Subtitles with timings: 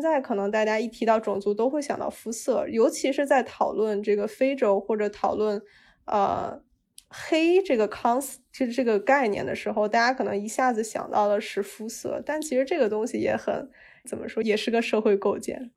[0.00, 5.60] 现在可能大家一提到种族都会想到肤色，尤其是在讨论这个非洲或者讨论
[6.04, 6.62] 呃
[7.08, 13.68] 黑这个 cons 这这个概念的时候，大家可能一下子想到的是肤色，但其实这个东西也很
[14.06, 15.72] 怎么说，也是个社会构建。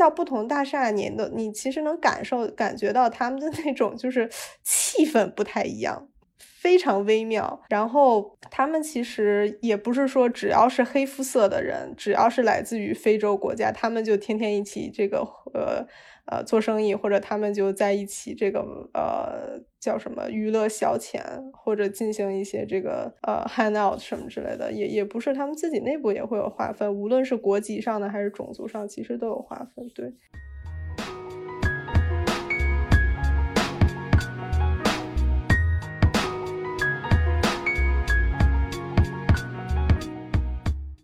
[0.00, 4.28] 到不同大厦，你的你其实能感受感觉到他们的那种就是
[4.64, 7.62] 气氛不太一样，非常微妙。
[7.68, 15.18] 然后他们其实也不是说只要是黑肤色的人，只要是来自于非洲国家，他们就天天一起这个
[15.54, 15.86] 呃。
[16.30, 18.60] 呃，做生意或者他们就在一起，这个
[18.94, 21.20] 呃叫什么娱乐消遣，
[21.52, 29.88] 或者进行一些这个呃 hang out 什么之类的，也也不是他们自己内部也会有划分，无论是国籍上的还是种族上，其实都有划分。
[29.92, 30.14] 对。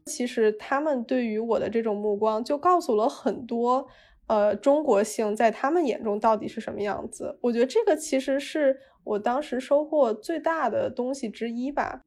[0.06, 3.88] 其实他们对于我的这种目光，就告诉了很多。
[4.26, 7.38] 呃，中国性在他们眼中到底是什么样子？
[7.40, 12.02] 我觉得这个其实是我当时收获最大的东西之一吧。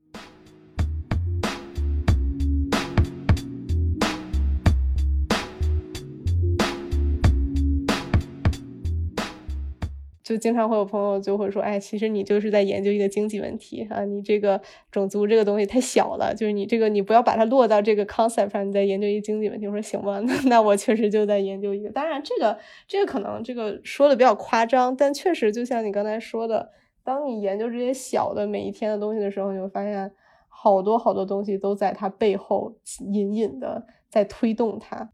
[10.29, 19.65] 就经常会有朋友就会说，哎，其实你就是在研究一个经济问题啊，你这个种族这个东西太小了，就是你这个你不要把它落到这个 concept 上，你在研究一个经济问题。
[19.65, 21.89] 我说行吧，那 那我确实就在研究一个。
[21.89, 26.69] 当然，这个这个可能这个说的比较夸张，但确实就像你刚才说的，
[27.03, 30.11] 当你研究这些小的每一天的东西的时候，你会发现
[30.47, 35.09] 好多好多东西都在它背后隐隐的在推动它。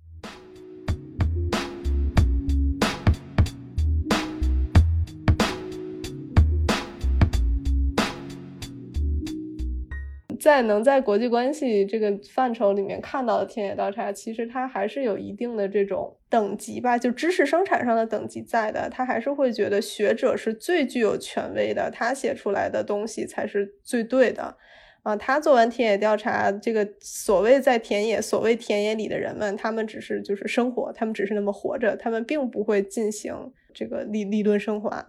[10.46, 18.88] 在能在国际关系这个范畴里面看到的田野调查，其实它还是有一定的这种等级吧，就知识生产上的等级在的。
[18.92, 24.56] 他还是会觉得学者是最具有权威的，他写出来的东西才是最对的。
[25.02, 33.34] 啊，他做完田野调查，这个所谓在田野，所谓田野里的人们，他们只是就是生活，他们只是那么活着，他们并不会进行
[33.74, 35.04] 这个理理论升华。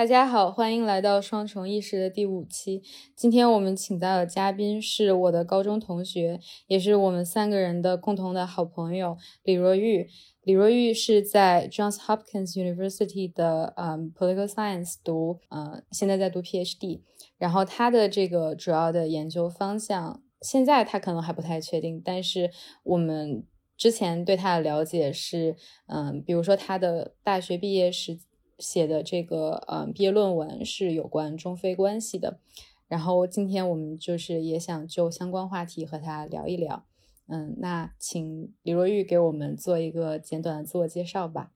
[0.00, 2.82] 大家好，欢迎来到双重意识的第五期。
[3.14, 10.08] 今天我们请到的嘉宾是我的高中同学，也是我们三个人的共同的好朋友李若玉。
[10.42, 17.02] 李若玉是在 Johns Hopkins University 的嗯 Political Science 读，呃，现在在读 PhD。
[17.36, 22.50] 然后他的这个主要的研究方向，现在他可能还不太确定，但是
[22.84, 23.44] 我们
[23.76, 25.56] 之前对他的了解是，
[25.88, 28.18] 嗯，比如说他的大学毕业时。
[28.60, 32.38] 写的这个嗯毕业论文是有关中非关系的，
[32.86, 36.84] 然后今天我们就是也想就相关话题和他聊一聊，
[37.26, 41.50] 嗯，那请李若玉给我们做一个简短的自我介绍吧。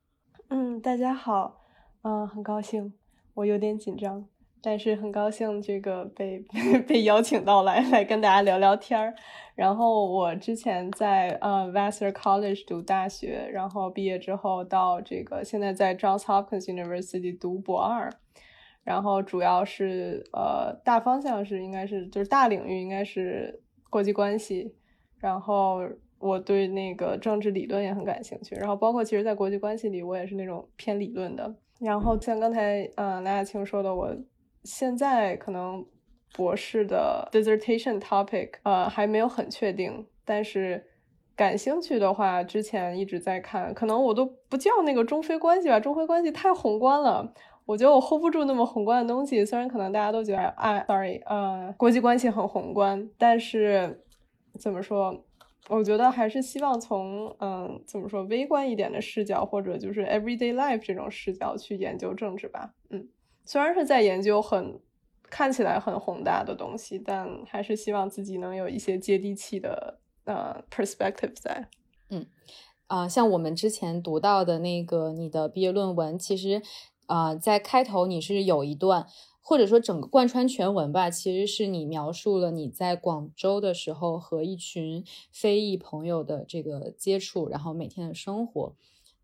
[0.49, 1.61] 嗯，大家好，
[2.03, 2.95] 嗯，很高兴，
[3.35, 4.27] 我有点紧张。
[4.65, 6.43] 但是很高兴，这个被
[6.89, 9.15] 被邀请到来来跟大家聊聊天儿。
[9.55, 18.11] 然后我之前在呃 Vassar College 读大学，然后毕业之后到这个现在在 Johns Hopkins University 读博二。
[18.83, 24.75] 然后主要是呃大方向是应该是就是大领域应该是国际关系。
[25.19, 25.81] 然后
[26.19, 28.55] 我对那个政治理论也很感兴趣。
[28.55, 31.55] 然后包括其实在国际关系里，我也是那种偏理论的。
[31.81, 34.17] 然后像刚才呃赖亚青说的，我。
[34.65, 35.87] 现在可能
[36.35, 40.85] 博士的 dissertation topic 呃还没有很确定，但是
[41.37, 47.33] 感兴趣的话，之前一直在看，可能我都不叫那个中非关系吧，中非关系太宏观了，
[47.67, 49.45] 我觉得我 hold 不住那么宏观的东西。
[49.45, 54.05] 虽然可能大家都觉得，哎，sorry，呃，国际关系很宏观，但是
[54.59, 55.25] 怎么说，
[55.69, 63.09] 我觉得还是希望从嗯怎么说微观一点的视角，或者就是 everyday life 这种视角去研究政治吧，嗯。
[63.45, 64.81] 虽然是在研究很
[65.31, 71.69] 看起来很宏大的东西，但还是希望自己能有一些接地气的呃 perspective 在。
[72.09, 72.27] 嗯，
[72.87, 76.63] 啊，像我们之前读到的那个你的毕业论文，其实
[77.07, 79.07] 啊，在开头你是有一段，
[79.41, 88.75] 或者说整个贯穿全文吧，其实是你描述了你在广州的时候和一群非裔朋友的这个接触，然后每天的生活。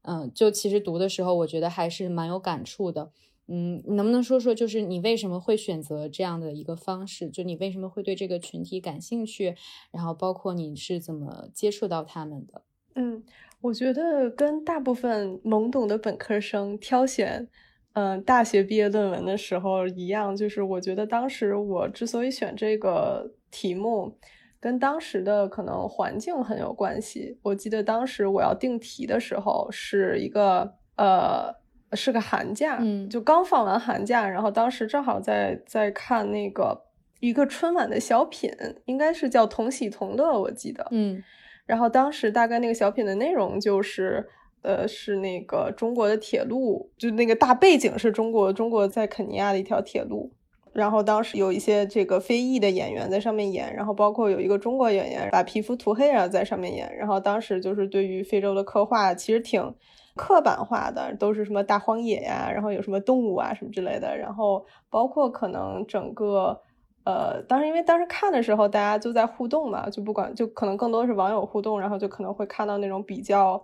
[0.03, 3.13] 嗯，就其实读的时候，我觉得还是蛮有感触的。
[3.51, 7.29] 嗯，能不能说说，就是你为什么会选择这样的一个方式？
[7.29, 9.57] 就你为什么会对这个群体感兴趣？
[9.91, 12.63] 然后包括你是怎么接触到他们的？
[12.95, 13.23] 嗯，
[13.61, 17.49] 我觉得跟大部分懵懂的本科生挑选，
[17.95, 24.17] 嗯，大学毕业论文的时候一样，就是我觉得当时我之所以选这个题目。
[24.63, 27.39] 跟当时的可能环境很有关系。
[27.41, 31.51] 我记得当时我要定题的时候是一个呃
[31.93, 36.81] 是个寒假，嗯，就刚放完寒假，然后当时正好在在看那个
[37.21, 38.51] 一个春晚的小品，
[38.85, 41.23] 应该是叫《同喜同乐》，我记得，嗯，
[41.67, 44.29] 然后当时大概那个小品的内容就是
[44.63, 50.33] 呃是那个中国的铁路，就那个大背景是中国中国在肯尼亚的一条铁路。
[50.73, 56.97] 然后当时有一些这个非裔的演员在上面演，然后包括有一个中国演员把皮肤涂黑然后在上面演。
[56.97, 59.75] 然后当时就是对于非洲的刻画其实挺
[60.17, 64.17] 刻板化的，都是什么大荒野呀，然后有什么动物啊什么之类的。
[64.17, 66.61] 然后包括可能整个
[67.05, 73.63] 呃，当时因为当时看的时候大家就在互动嘛，就不管就可能更多是网友互动，然后就可能会看到那种比较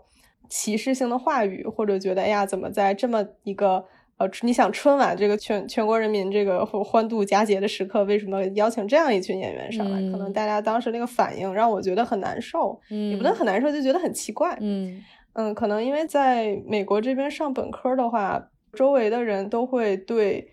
[0.48, 3.84] 歧视性的话语，或者觉得哎呀怎么在这么一个。
[4.18, 9.98] 呃，你想春晚这个全全国人民这个欢度佳节的时刻，为什么邀请这样一群演员上来？
[10.10, 14.98] 可能大家当时那个反应让我觉得很难受，嗯，也不能很难受，就觉得很奇怪，嗯
[15.38, 20.50] 嗯，可能因为在美国这边上本科的话，周围的人都会对，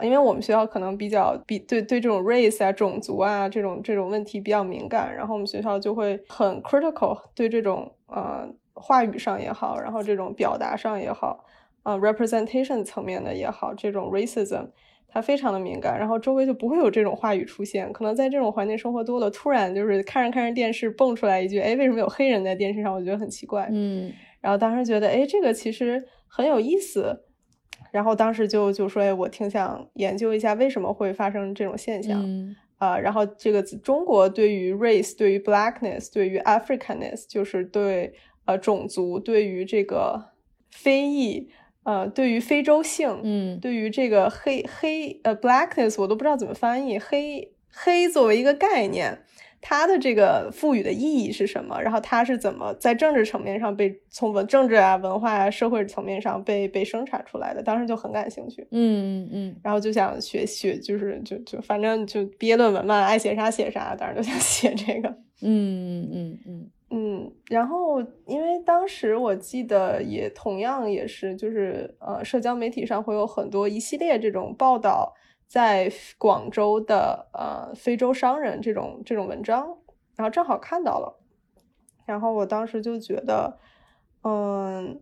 [0.00, 11.44] 因为我们学校可能比较比对对这种 race 啊、种族啊这种这种问题比较敏感，然后我们学校就会很 critical 对这种呃话语上也好，然后这种表达上也好。
[11.82, 14.68] 啊，representation 层面的也好，这种 racism
[15.12, 17.92] 它非常的敏感，然后周围就不会有这种话语出现。
[17.92, 22.94] 可能在这种环境生活多了，突然就是看着看着电视蹦出来一句，哎，为什么有黑人在电视上？
[22.94, 23.68] 我觉得很奇怪。
[23.70, 24.10] 嗯，
[24.40, 27.24] 然后当时觉得，哎，这个其实很有意思。
[27.90, 32.22] 然后当时就就说，哎，我挺想研究一下为什么会发生这种现象。
[32.24, 38.14] 嗯啊，然后这个中国对于 race，对于 blackness，对于 Africanness，就是对
[38.46, 40.30] 呃种族，对于这个
[40.70, 41.50] 非裔。
[41.84, 49.18] 呃，对于非洲性，嗯，对于这个黑黑呃 blackness，我都不知道怎么翻译黑黑作为一个概念，
[49.60, 51.80] 它的这个赋予的意义是什么？
[51.82, 57.62] 然后它是怎么在政治层面上被从文政治啊、文化啊、社会层面上被被生产出来的？
[57.62, 65.08] 当时就很感兴趣，嗯嗯嗯，然后就想学学，就是就就反正就毕业论文嘛，爱写啥写啥，当时就想写这个，
[65.40, 66.38] 嗯嗯嗯。
[66.46, 75.14] 嗯，嗯然后因为当时我记得也同样也是，就是呃，社交媒体上会有很多一系列这种报道，
[75.48, 79.78] 在广州的呃非洲商人这种这种文章，
[80.16, 81.18] 然后正好看到了，
[82.04, 83.58] 然后我当时就觉得，
[84.22, 85.00] 嗯，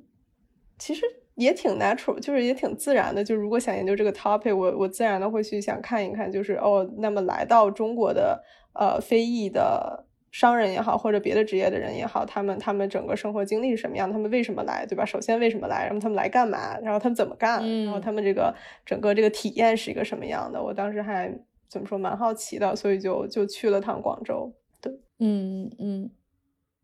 [0.79, 1.05] 其实
[1.35, 8.45] 也挺 natural，就是也挺自然的，就如果想研究这个 topic，我我自然的会去想看一看，就是哦，那么来到中国的
[8.75, 10.07] 呃非裔的。
[10.31, 14.11] 商人也好，或者别的职业的人也好，他们他们整个生活经历是什么样？
[14.11, 15.05] 他们为什么来，对吧？
[15.05, 15.85] 首先为什么来？
[15.85, 16.79] 然后他们来干嘛？
[16.79, 17.61] 然后他们怎么干？
[17.85, 18.55] 然后他们这个
[18.87, 20.63] 整个这个体验是一个什么样的？
[20.63, 21.37] 我当时还
[21.69, 24.53] 怎么说蛮好奇的，所以就就去了趟广州。
[24.81, 26.11] 对，嗯嗯。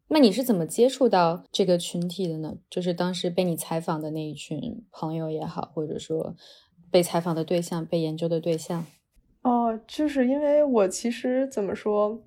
[0.08, 2.56] 那你是怎么接触到这个群体的呢？
[2.68, 6.34] 就是当时被你采访的那一群朋友也好，或者说
[6.90, 8.84] 被采访的对象、被研究的对象。
[9.42, 12.20] 哦，就是因为我其实怎么说？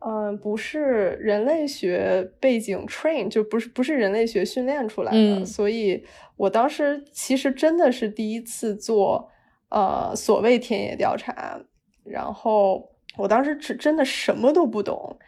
[0.00, 6.04] 嗯，不是人类学背景 train 就不是不是人类学训练出来的，所以
[6.36, 9.28] 我当时其实真的是第一次做
[9.70, 11.60] 呃所谓田野调查，
[12.04, 15.18] 然后我当时只真的什么都不懂，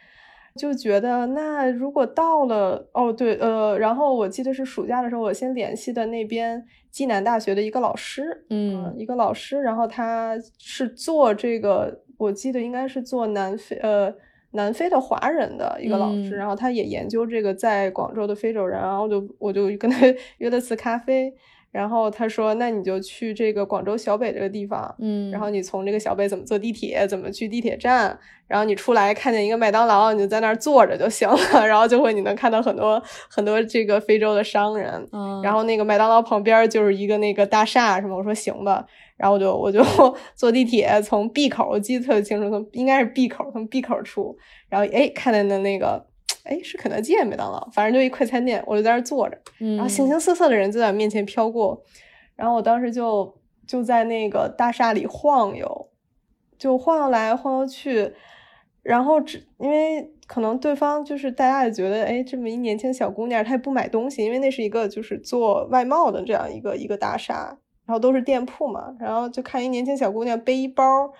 [0.55, 14.15] 就觉得那如果到了哦对呃，然后我记得是暑假的时候，我先联系的那边暨南大学的一个老师，嗯，一个老师，然后他是做这个，我记得应该是做南非呃。
[14.51, 19.99] 南非的华人的一个老师，然后他也研究这个在广州的非洲人，然后就我就跟他
[20.39, 21.33] 约了次咖啡，
[21.71, 38.85] 然后他说，那你就去这个广州小北这个地方，嗯，然后你从这个小北怎么坐地铁，怎么去地铁站，然后你出来看见一个麦当劳，你就在那儿坐着就行了， 然后就会你能看到很多很多这个非洲的商人，嗯，然后那个麦当劳旁边就是一个那个大厦什么，我说行吧。
[39.21, 39.83] 然后我就我就
[40.33, 44.35] 坐地铁从 B 口，我记得特别清楚，从应该是 B 口，从 B 口出，
[44.67, 46.03] 然后哎看见的那个，
[46.43, 51.79] 哎是肯德基麦当劳，反正就一快餐店，我就在那儿坐着，然后形形色色的人就在面前飘过，
[52.35, 55.89] 然后我当时就就在那个大厦里晃悠，
[56.57, 58.11] 就晃悠来晃悠去，
[58.81, 60.11] 然后只因为。
[60.31, 71.11] 可能对方就是大家也觉得，哎，这么一年轻小姑娘，她也不买东西，因为那是一个就是做外贸的这样一个一个大厦，然后都是店铺嘛，然后就看一年轻小姑娘背一包。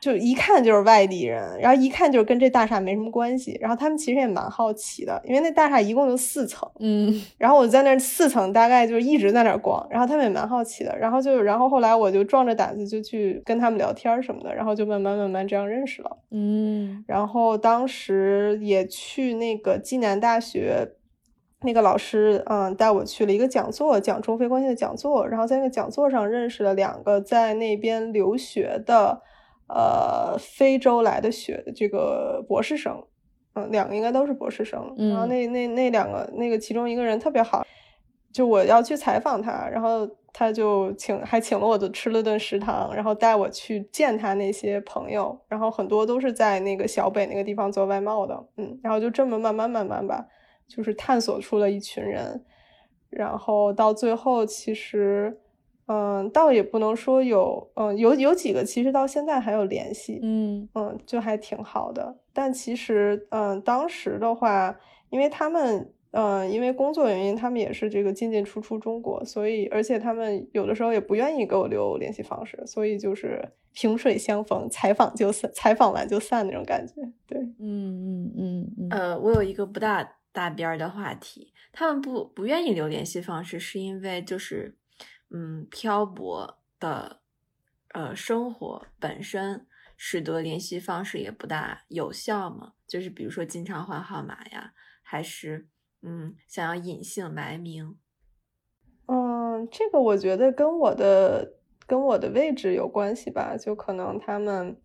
[0.00, 3.58] 就一看就是外地人，然后一看就是跟这大厦没什么关系。
[3.60, 7.20] 然后他们其实也蛮好奇的，因为那大厦一共就四层，嗯。
[7.36, 10.96] 然后我在那四层大概就一直在那逛，然后他们也蛮好奇的。
[10.96, 17.04] 然后就，然后后来我就壮着胆子就去跟他们聊天什么的，然后就慢慢慢慢这样认识了，嗯。
[17.06, 20.92] 然后当时也去那个暨南大学，
[21.62, 25.26] 那个老师嗯带我去了一个讲座，讲中非关系的讲座。
[25.26, 29.22] 然后在那个讲座上认识了两个在那边留学的。
[29.72, 33.04] 呃，非洲来的学这个博士生，
[33.54, 34.80] 嗯，两个应该都是博士生。
[34.96, 37.64] 然后那那那两个，那个其中一个人特别好，
[38.32, 50.26] 就我要去采访他，然后他就请还请了我就吃了顿食堂，然后带我去见他那些朋友，然后很多都是在那个小北那个地方做外贸的，嗯，然后就这么慢慢慢慢吧，
[50.70, 52.42] 就是探索出了一群人，
[53.10, 55.36] 然后到最后其实。
[55.92, 62.16] 嗯，倒也不能说有，嗯，有有几个其实到现在还有联系，嗯嗯，就还挺好的。
[62.32, 76.94] 但其实，嗯，当时的话，因为他们，嗯，因为工作原因，他们也是这个进进出出中国，所以，而且他们有的时候也不愿意给我留联系方式，所以就是萍水相逢，采访就散，采访完就散那种感觉。
[77.26, 78.88] 对，嗯嗯嗯嗯。
[78.90, 84.76] 呃，我有一个不大大边儿的话题，他们不不愿意留联系方式，是因为就是。
[85.32, 87.20] 嗯，漂泊的
[87.94, 89.64] 呃生活本身
[89.96, 92.72] 使得联系方式也不大有效嘛。
[92.88, 95.68] 就是比如说经常换号码呀，还是
[96.02, 97.96] 嗯想要隐姓埋名。
[99.06, 103.56] 嗯，这个我觉得跟我的跟我的位置有关系吧。
[103.56, 104.82] 就可能他们，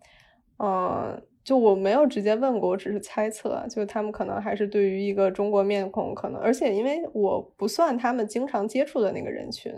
[0.60, 3.64] 嗯，就我没有直接问过，我只是猜测。
[3.70, 9.72] 就他们可能还是对于一个中国面孔，可能而且因为我不算他们经常接触的那个人群。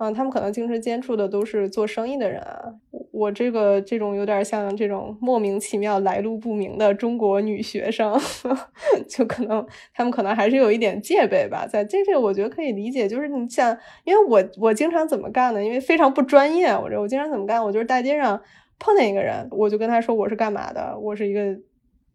[0.00, 2.72] 嗯，他们可能经常接触的都是做生意的人啊。
[3.10, 8.16] 我这个这种有点像这种莫名其妙来路不明的中国女学生，
[9.10, 11.66] 就可能他们可能还是有一点戒备吧。
[11.66, 15.60] 在这这我觉得可以理解，就是你像，因为我我经常怎么干呢？
[15.64, 17.60] 因为非常不专业，我这我经常怎么干？
[17.64, 18.40] 我就是大街上
[18.78, 21.40] 碰见一个人，我就跟他说我是干嘛的，我是一个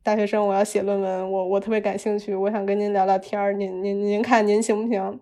[0.01, 5.19] 大学生，我要写论文，我我特别感兴趣，我想跟您聊聊天儿，您您您看您行不行？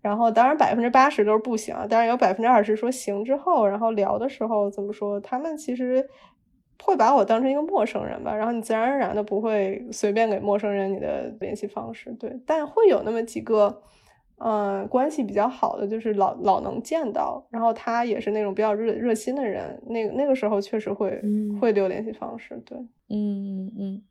[0.00, 5.20] 然后当然百分之八十都是不行，当然有百分之二十说行之后，然后聊的时候怎么说？
[5.20, 6.08] 他们其实
[6.84, 12.40] 会把我当成一个陌生人吧，然后你自然而然的不会随便给陌生人你的联系方式，对。
[12.46, 13.82] 但会有那么几个，
[14.40, 21.20] 嗯，关系比较好的，就是老老能见到，然后他也是那种比较热热心的人，那个那个时候确实会
[21.60, 22.78] 会留联系方式，对，
[23.08, 24.02] 嗯嗯嗯。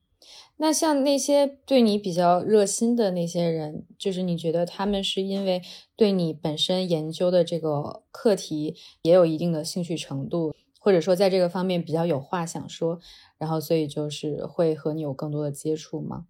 [0.57, 5.61] 那像那些对你比较热心的那些人，就是你觉得他们是因为
[5.95, 12.99] 对你本身研究的这个课题也有一定的兴趣程度，或者说在这个方面比较有话想说，
[13.37, 16.25] 然后所以就是会和你有更多的接触吗？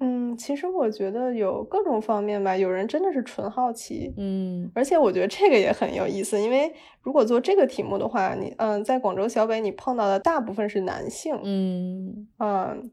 [0.00, 2.56] 嗯，其实我觉得有各种方面吧。
[2.56, 12.90] 有人真的是纯好奇，嗯，而且我觉得这个也很有意思，因为如果做这个题目的话，你嗯，在广州小北你碰到的大部分是男性，嗯嗯。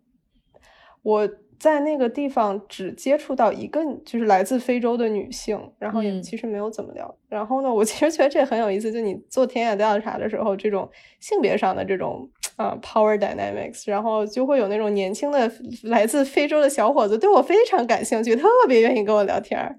[1.03, 1.27] 我
[1.57, 7.17] 在那个地方只接触到一个，就是来自非洲的女性，然后也其实没有怎么聊。
[7.27, 10.87] 然后呢，我其实觉得这很有意思，就你做田野调查的时候，这种
[11.19, 15.51] 性别上的这种啊 power dynamics，然后就会有那种年轻的
[15.83, 19.75] 来自非洲的小伙子对我非常感兴趣，特别愿意跟我聊天儿，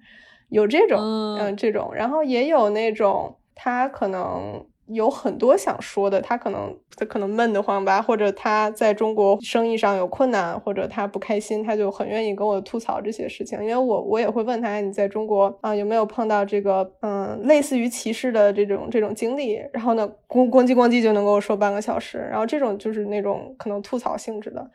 [0.51, 0.99] 有这种
[1.39, 4.65] 嗯这种，然后也有那种他可能。
[4.87, 13.59] 有很多想说的，他可能他可能闷得慌吧，或者他在中国生意上有困难，或者他不开心，他就很愿意跟我吐槽这些事情。
[13.61, 19.55] 因为我我也会问他，你在中国啊有没有碰到这个嗯类似于歧视的这种这种经历？
[19.73, 22.19] 然后呢，咣咣叽咣叽就能跟我说半个小时。
[22.19, 24.71] 然后这种就是那种可能吐槽性质的。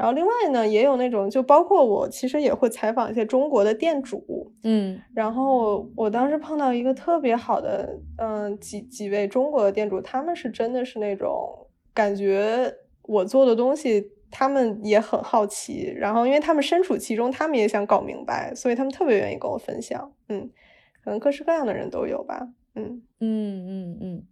[0.00, 20.48] 然后另外呢，也有那种，就包括我，其实也会采访一些中国的店主，嗯，然后我当时碰到一个特别好的，嗯，几几位中国的店主，他们是真的是那种感觉我做的东西，他们也很好奇，然后因为他们身处其中，他们也想搞明白，所以他们特别愿意跟我分享，嗯，
[21.04, 23.02] 可能各式各样的人都有吧，嗯。
[23.20, 24.22] 嗯嗯嗯。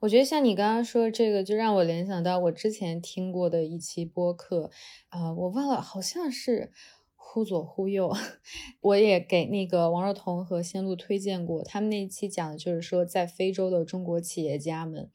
[0.00, 4.70] 我觉得像你刚刚说这个，就让我联想到我之前听过的一期播客，
[5.08, 6.72] 啊，我忘了，好像是
[7.14, 8.12] 忽左忽右，
[8.82, 15.10] 我也给那个王若彤和仙露推荐过，他们那一期讲的就是说，在非洲的中国企业家们，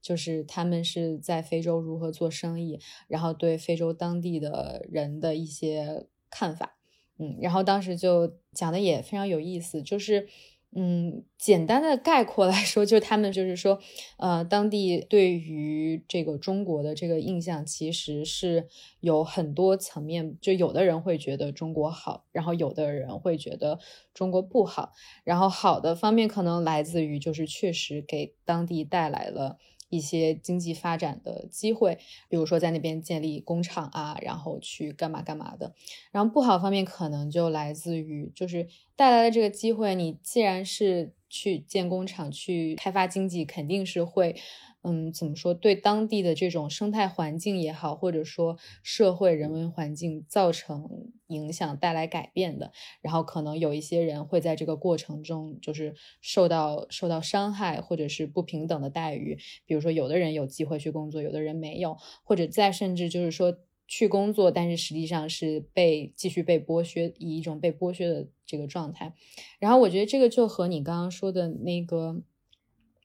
[0.00, 6.78] 就是他们是在非洲如何做生意，然后对非洲当地的人的一些看法。
[7.18, 10.28] 嗯，然后当时就讲的也非常有意思，就是。
[10.72, 13.80] 嗯，简单的概括来说，就他们就是说，
[14.18, 18.68] 呃，当地对于这个中国的这个印象，其实是
[19.00, 20.36] 有很多层面。
[20.40, 23.80] 就有的人会觉得中国好，然后有的人会觉得
[24.14, 24.92] 中国不好。
[25.24, 29.58] 然后好的方面可能来自于，就是确实给当地带来了。
[29.90, 35.74] 一些经济发展的机会，比如说在那边建立工厂啊，然后去干嘛干嘛的。
[36.10, 38.66] 然后不好方面可能就来自于，就是
[38.96, 44.34] 带来的这个机会，你既然是去建工厂、去开发经济，肯定是会。
[44.82, 45.52] 嗯，怎么说？
[45.52, 50.88] 对当地的这种生态环境也好，或者说社会人文环境造成
[51.26, 52.72] 影响、带来改变的，
[53.02, 59.36] 然后可能有一些人会在这个过程中就是受到受到伤害，或者是不平等的待遇。
[59.66, 69.12] 比如说，有的人有机会去工作，有的人没有，或者再甚至就是说去工作，但是实际上是被继续被剥削，以一种被剥削的这个状态。
[69.58, 72.22] 然后我觉得这个就和你刚刚说的那个。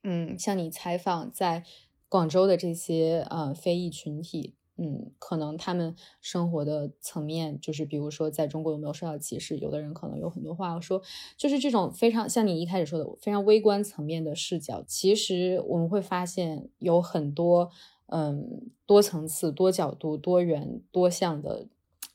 [0.07, 1.63] 嗯，像你采访在
[2.07, 9.57] 广州的这些呃非裔群体，嗯，可能他们生活的层面，就是比如说在中国有没有受到歧视？
[9.57, 11.01] 有的人可能有很多话要说，
[11.35, 17.71] 就是这种非常像你一开始说的非常微观层面的视角，其实我们会发现有很多
[18.05, 21.67] 嗯多层次、多角度、多元、多项的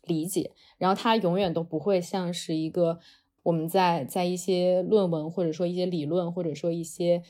[0.04, 3.00] 理解，然后它永远都不会像是一个
[3.42, 7.24] 我们在在一些论文或者说一些理论或者说一些。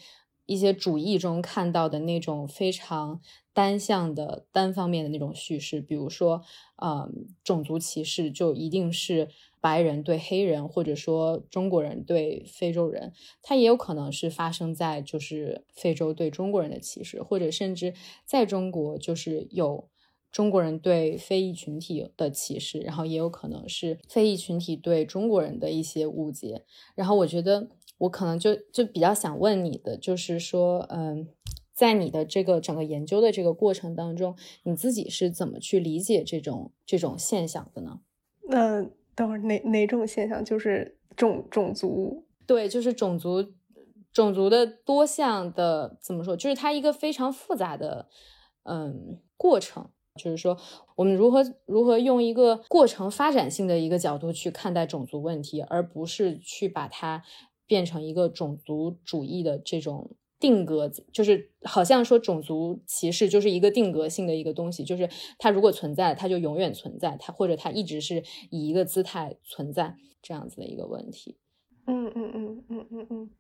[0.47, 3.21] 一些主义中看到的那种非常
[3.53, 6.43] 单向的、单方面的那种叙事，比如说，
[6.77, 7.09] 呃，
[7.45, 9.29] 种族歧视就一定是
[9.61, 19.89] 白人对黑人，或者说中国人对非洲人，它也有可能是发生在就是非洲对中国人的歧视，或者甚至在中国就是有
[20.33, 26.65] 中国人对非裔群体的歧视，然后也有可能是非裔群体对中国人的一些误解，
[26.97, 27.69] 然后我觉得。
[28.01, 31.29] 我可能就就比较想问你的，就是说，嗯，
[31.75, 38.01] 在你的这个整个研究的这个过程当中，你自己是怎么去理解这种这种现象的呢？
[38.49, 38.83] 那
[39.15, 40.43] 等会儿哪哪种现象？
[40.43, 42.25] 就是种种族？
[42.47, 43.53] 对，就是种族
[44.13, 46.35] 种族的多项的怎么说？
[46.35, 48.09] 就是它一个非常复杂的
[48.65, 49.91] 嗯过程。
[50.17, 50.59] 就是说，
[50.97, 57.23] 我们如何如何用一个过程发展性的一个角度去看待种族问题，而不是去把它。
[57.71, 71.37] 变成一个种族主义的这种定格，就是好像说种族歧视就是一个定格性的一个东西，就是它如果存在，它就永远存在，它或者它一直是以一个姿态存在这样子的一个问题。
[71.87, 73.31] 嗯嗯嗯嗯嗯嗯，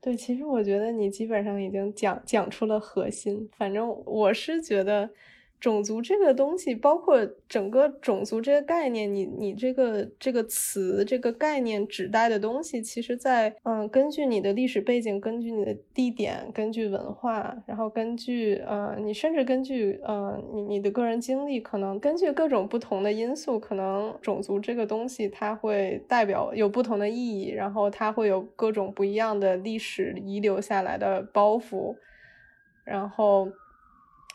[0.00, 5.10] 对，其实我觉得你基本上已经讲讲出了核心，反正我是觉得。
[5.60, 31.94] 种族这个东西，包括整个种族这个概念，你你这个这个词这个概念指代的东西，其实，在嗯，根据你的历史背景，根据你的地点，根据文化，然后根据呃，你甚至根据呃，你你的个人经历，可能根据各种不同的因素，可能种族这个东西它会代表有不同的意义，然后它会有各种不一样的历史遗留下来的包袱，
[32.84, 33.48] 然后。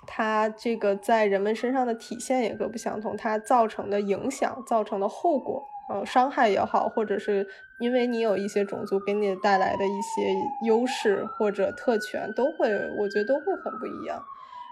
[0.07, 7.47] 它这个在人们身上的体现也各不相同，它造成的影响、造成的后果，呃，伤害也好，或者是
[7.79, 10.33] 因为你有一些种族给你带来的一些
[10.65, 14.21] 优势或者特权，都会，我觉得都会很不一样。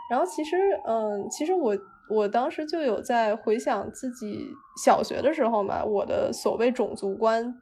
[0.10, 1.78] 然后其实，嗯，其实我
[2.10, 4.50] 我当时就有在回想自己
[4.84, 7.56] 小学的时候嘛，我的所谓种族观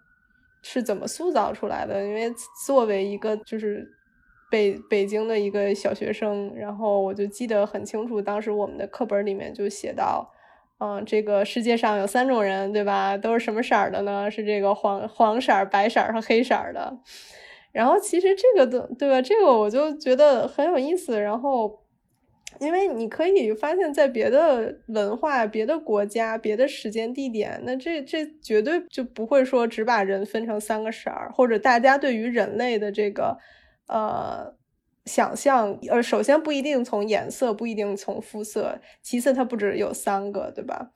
[0.61, 2.03] 是怎么塑造出来的？
[2.03, 2.33] 因为
[2.65, 3.87] 作为一个就是。
[4.51, 10.29] 北北京的一个小学生，然后我就记得很清楚，当时我们的课本里面就写到，
[10.79, 13.17] 嗯，这个世界上有三种人，对吧？
[13.17, 14.29] 都是什么色儿的呢？
[14.29, 16.99] 是这个黄黄色、白色和黑色的。
[17.71, 19.21] 然后其实这个的，对吧？
[19.21, 21.21] 这个我就觉得很有意思。
[21.21, 21.79] 然后，
[22.59, 33.37] 因为你可以发现，在别的文化、别的国家、别的时间地点，那这这绝对就不会说只把人分成三个色儿，或者大家对于人类的这个。
[33.87, 34.55] 呃，
[35.05, 40.91] 想象，呃，首先不一定从颜色，不一定从肤色，其次它不止有三个，对吧？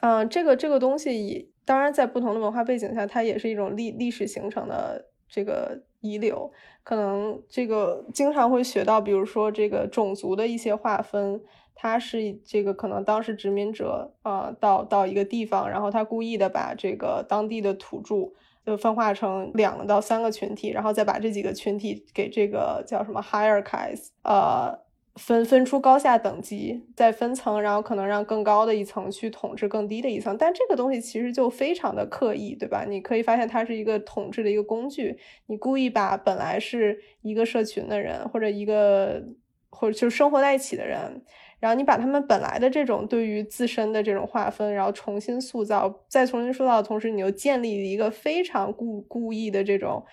[0.00, 11.40] 嗯，这个这个东西，当然在不同的文化背景下，它也是一种历历史形成的这个遗留，可能这个经常会学到，比如说这个种族的一些划分，
[11.74, 18.34] 它是这个可能当时殖民者啊到到一个地方，然后他故意的把这个当地的土著。
[18.64, 24.78] 就分化成两到三个群体，然后再把这几个群体给这个叫什么 hierarchies，呃，
[25.16, 30.36] 分分出高下等级，再分层，然后可能让更高的一层去统治更低的一层。
[30.38, 32.84] 但这个东西其实就非常的刻意，对吧？
[32.88, 39.22] 你可以发现它是一个统治的一个工具，你故意把本来是一个社群的人，或者一个
[39.70, 41.22] 或者就是生活在一起的人，
[41.60, 50.04] 然后你把他们本来的这种对于自身的这种划分，然后重新塑造，再重新塑造的同时，你又建立一个非常故故意的这种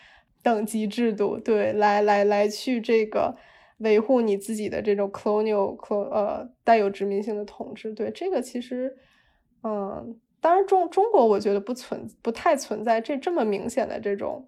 [0.43, 3.35] 等级制度，对，来来来去这个。
[3.81, 5.75] 维护你自己的这种 colonial
[6.11, 8.95] 呃带有殖民性的统治，对这个其实，
[9.63, 14.47] 嗯，当然中中国我觉得不存不太存在这这么明显的这种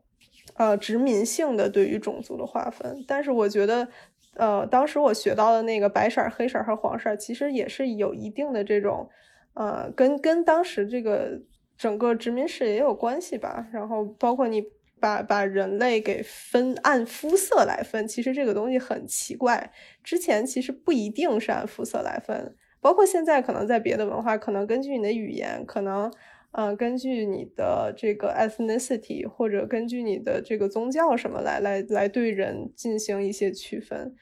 [0.54, 3.88] 呃殖民性的对于种族的划分，但是我觉得
[4.36, 9.10] 呃当时我学到的那个白色、黑色和黄色其实也是有一定的这种
[9.54, 11.42] 呃跟跟当时这个
[11.78, 14.64] 整个殖民史也有关系吧，然后包括你。
[15.04, 19.70] 把把人类给分按肤色来分，其实这个东西很奇怪。
[20.02, 26.10] 之前其实不一定是按肤色来分，包括现在可能在别的文化，可能根据你的语言，可能
[26.54, 34.16] 嗯根据你的这个 ethnicity 或者根据你的这个宗教什么来来来对人进行一些区分。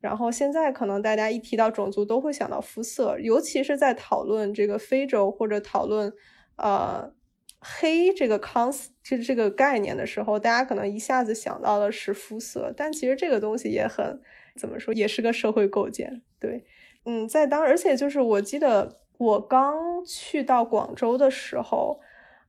[0.00, 6.12] 然后现在可能大家一提到种族都会想到肤色，尤其是在讨论这个非洲或者讨论
[6.56, 7.12] 呃。
[7.60, 14.20] 黑这个 cons 这这个概念的时候，大家可能一下子想到的是肤色，但其实这个东西也很
[14.56, 16.22] 怎么说，也是个社会构建。
[16.38, 16.64] 对，
[17.04, 22.00] 嗯，在当而且就是我记得我刚去到广州的时候，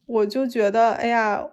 [0.05, 1.49] 我就觉得，哎呀，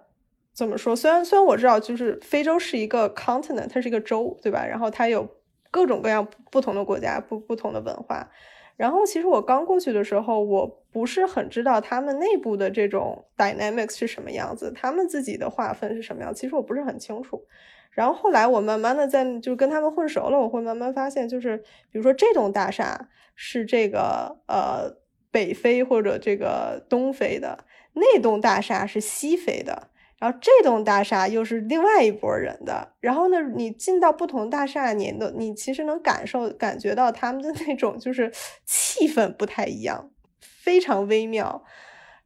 [0.53, 0.95] 怎么说？
[0.95, 4.65] 虽然虽然我知道，就是非洲是一个 continent，它是一个洲，对吧？
[4.65, 5.27] 然后它有
[5.69, 8.29] 各种各样不同的国家，不不同的文化。
[8.75, 17.43] 然后其实我刚过去的时候，我不是很知道他们内部的这种 dynamics 是什么样子，他们自己的划分是什么样，其实我不是很清楚。
[17.89, 21.57] 然后后来我慢慢的在就跟他们混熟了，我会慢慢发现，就是
[21.91, 24.95] 比如说这栋大厦是这个呃
[25.37, 29.89] 北非或者这个东非的，那栋大厦是西非的。
[30.17, 38.31] 然后这栋大厦又是另外一拨人的，然后呢，你进到不同大厦，你的你其实能感受感觉到他们的那种就是
[38.65, 40.09] 气氛不太一样，
[40.41, 41.63] 非常微妙。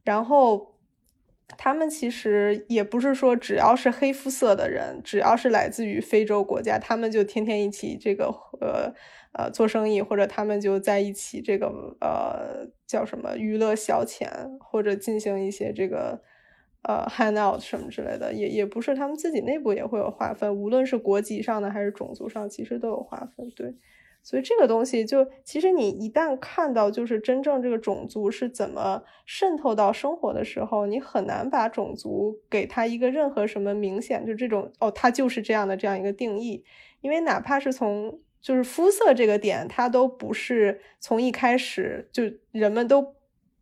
[0.04, 0.74] 然后
[1.58, 8.94] 他们其实也不是说只要是黑肤色的人，只要是来自于非洲国家，他们就天天一起这个呃
[9.32, 11.68] 呃做生意，或者他们就在一起这个
[12.00, 14.28] 呃叫什么娱乐消遣，
[14.60, 16.22] 或者进行一些这个。
[16.84, 23.48] 呃，hand out 什么之类的，也也不是他们自己内部也会有划分，无论是国籍上的还是种族上，其实都有划分。
[23.54, 23.76] 对，
[24.20, 36.64] 所以这个东西就其实你一旦看到就是真正这个种族是怎么渗透到生活的时候，你很难把种族给他一个任何什么明显就这种哦，它就是这样的这样一个定义，
[37.00, 43.14] 因为哪怕是从就是肤色这个点，它都不是从一开始就人们都。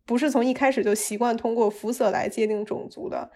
[0.03, 3.31] 不是从一开始就习惯通过肤色来界定种族的，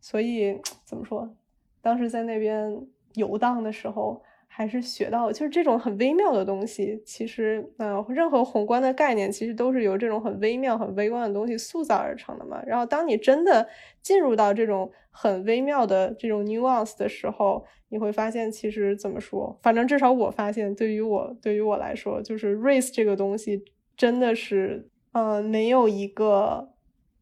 [0.00, 1.34] 所以怎么说？
[1.80, 7.02] 当时在那边游荡的时候，还是学到就是这种很微妙的东西。
[7.04, 12.62] 其实，嗯，任何宏观的概念其实都是由这种很微妙、很微观的东西塑造而成的嘛。
[12.66, 13.68] 然后，当你真的
[14.02, 19.58] 进入到这种很微妙的这种 nuance 的时候，你会发现，其实怎么说？
[19.62, 23.64] 反正至少我发现，对于我对于我来说，就是 race 这个东西
[23.96, 24.90] 真的是。
[25.16, 26.72] 嗯，没有一个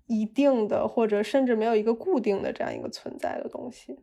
[0.07, 3.99] 一定的，或者甚至没有一个固定的这样一个存在的东西。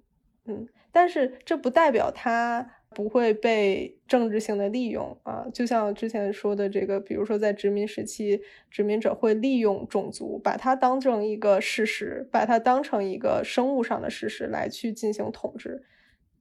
[0.46, 5.46] 嗯，但是这不代表它不会被政治性的利用啊。
[5.54, 15.84] 就像之前说的这个，比如说在殖民时期，殖民者会利用种族，把它当成一个事实，把它当成一个生物上的事实来去进行统治。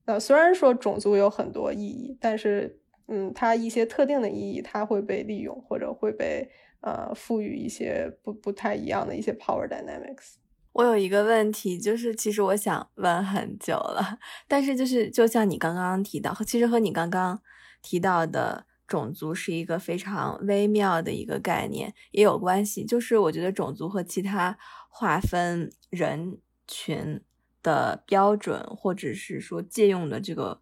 [0.04, 6.48] 呃，虽然说种族有很多意义，但是嗯，它一些特定的意义，它会被利用或者会被。
[6.80, 10.37] 呃，赋予一些不不太一样的一些 power dynamics。
[10.78, 17.42] 我有一个问题，就是其实我想问很久了，但是就是就像你刚刚提到，其实和你刚刚
[17.82, 22.84] 提到的种族是一个非常微妙的一个概念，也有关系。
[22.84, 24.56] 就是我觉得种族和其他
[24.88, 26.38] 划分人
[26.68, 27.20] 群
[27.60, 30.60] 的标准，或者是说借用的这个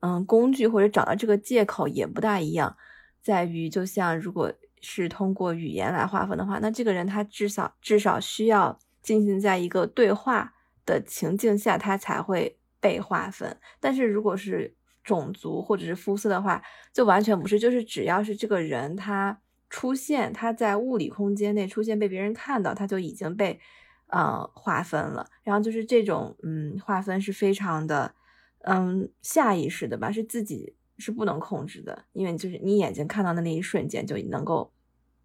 [0.00, 2.76] 嗯工具，或者找到这个借口也不大一样，
[3.22, 4.52] 在于就像如果。
[4.84, 10.54] 是通过语言来划分的话，那这个人他至少至少需要进行在一个对话
[10.86, 13.58] 的情境下，他才会被划分。
[13.80, 16.62] 但是如果是种族或者是肤色的话，
[16.92, 23.58] 就完全不是，就是只要是这个人他出现，他在物理空间内出现被别人看到，他就已经被
[24.06, 25.26] 呃划分了。
[25.42, 28.14] 然后就是这种嗯划分是非常的
[28.60, 30.76] 嗯下意识的吧，是自己。
[30.98, 34.70] 是不能控制的，因为就是你眼睛看到的那一瞬间就能够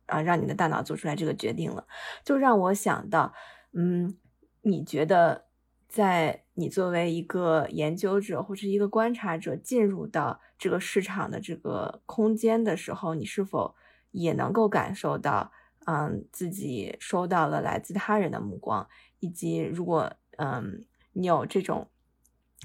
[0.07, 1.85] 啊让你的大脑做出来这个决定了，
[2.23, 3.31] 就让我想到，
[3.79, 4.17] 嗯，
[4.63, 5.45] 你觉得
[5.87, 13.75] 在你作为一个研究者或者一个观察者进入到这个市场的这个空间的时候，你是否
[14.09, 15.51] 也能够感受到，
[15.85, 21.87] 嗯，自己收到了来自他人的目光，以及如果嗯你有这种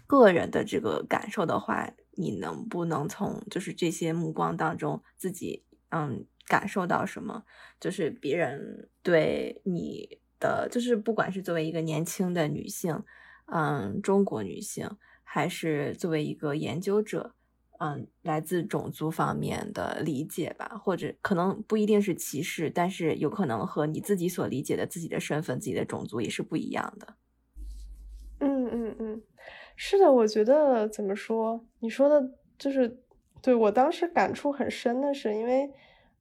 [0.06, 1.92] 个人的这个感受的话。
[2.14, 7.44] 你能不能从就是这些目光当中自己嗯感受到什么？
[7.80, 13.00] 就是别人对你的，就是不管是作为一个年轻的女性，
[13.46, 14.90] 嗯，中国女性，
[15.22, 17.34] 还是作为一个研究者，
[17.78, 27.14] 嗯，来自种族方面的理解吧，或者可能不一定是歧视，但是有可能和你自己所理解的自己的身份、自己的种族也是不一样的。
[28.40, 29.22] 嗯嗯嗯。
[29.76, 31.64] 是的，我觉得怎么说？
[31.80, 33.00] 你说的就是，
[33.40, 35.70] 对我当时感触很深的是，因为，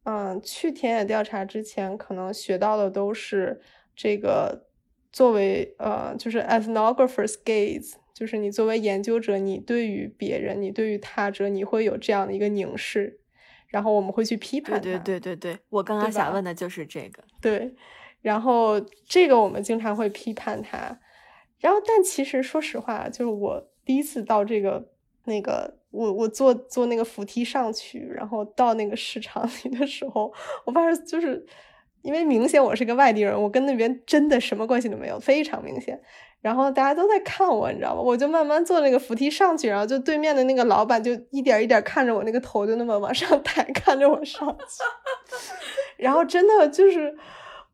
[0.04, 3.62] 嗯，去田野调查之前，可能学到的都是
[4.02, 4.66] 这个
[5.12, 13.20] 作为呃，就是 ethnographer's gaze，就是你作为研究者，你对于别人，你对于他者，你会有这样的一个凝视，
[13.68, 14.82] 然后我们会去批判。
[14.82, 17.24] 对对对对对，我刚刚想问的就是这个。
[17.40, 17.76] 对，
[18.22, 21.00] 然后这个我们经常会批判他。
[21.60, 24.84] 然后，但其实说实话，就是我第一次到这个
[25.26, 30.34] 那个，我我坐坐那个扶梯上去，然后到那个市场里的时候，
[30.66, 31.46] 我发现就是
[32.02, 36.00] 因为明显我是个外地人，我跟那边真的什么关系都没有，非常明显。
[36.42, 38.02] 然后大家都在看我，你知道吗？
[38.02, 44.84] 我就慢慢坐那个扶梯上去，然后就对面的那个老板就一点一点看着我，那个头就那么往上抬，看着我上去。
[45.98, 47.16] 然后真的就是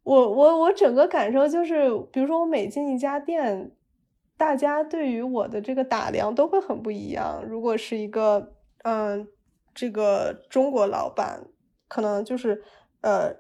[0.04, 3.72] 我我我整个感受就是，比如说我每进一家店。
[4.40, 7.44] 大家对于我的这个打量都会很不一样。
[7.44, 9.28] 如果是一个，嗯，
[9.74, 11.48] 这个中国老板，
[11.88, 12.64] 可能就是
[13.02, 13.34] 呃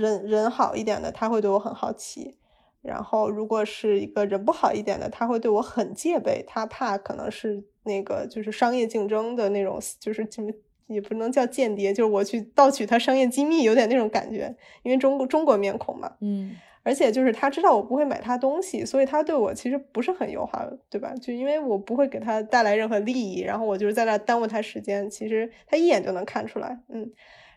[0.00, 2.36] 人人好一点的，他会对我很好奇。
[2.80, 10.50] 然后如果是一个人不好一点的，他会对我很戒备，他怕可能是那个就是商业竞争的那种，就是什么
[10.86, 14.54] 也不能叫间谍，就是我去盗取他商业机密，有点那种感觉。
[14.84, 16.54] 因为中国中国面孔嘛，嗯。
[16.84, 21.12] 而且就是他知道我不会买他东西，所以他对我其实不是很友好，对吧？
[21.20, 27.10] 就因为我不会给他带来任何利益，然后我就是在那耽误他时间，其实他一眼就能看出来，嗯。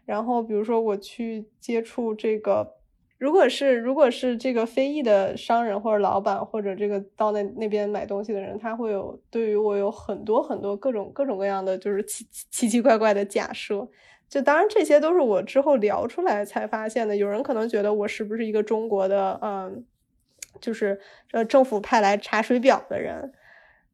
[0.05, 2.75] 然后比如说我去接触这个，
[3.17, 13.87] 如果是如果是这个非裔的商人或者老板或者这个到那那边买东西的人，他会有对于我有很多很多各种各种各样的就是奇奇奇怪怪的假设。
[14.27, 17.17] 就当然这些都是我之后聊出来才发现的。
[17.17, 19.83] 有人可能觉得我是不是一个中国的，嗯，
[20.61, 23.33] 就是呃政府派来查水表的人，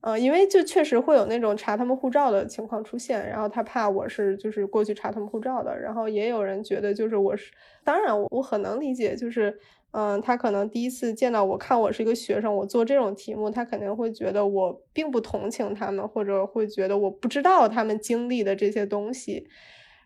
[0.07, 5.77] 嗯，因为就确实会有那种查他们护照的情况出现，然后他怕我是就是过去查他们护照的。
[5.77, 7.51] 然后也有人觉得就是我是，
[7.83, 9.59] 当然我我很能理解，就是
[9.91, 19.45] 嗯，他可能第一次见到我看我是一个学生，我做这种题目，他肯定会觉得我并不同情他们，或者会觉得我不知道他们经历的这些东西。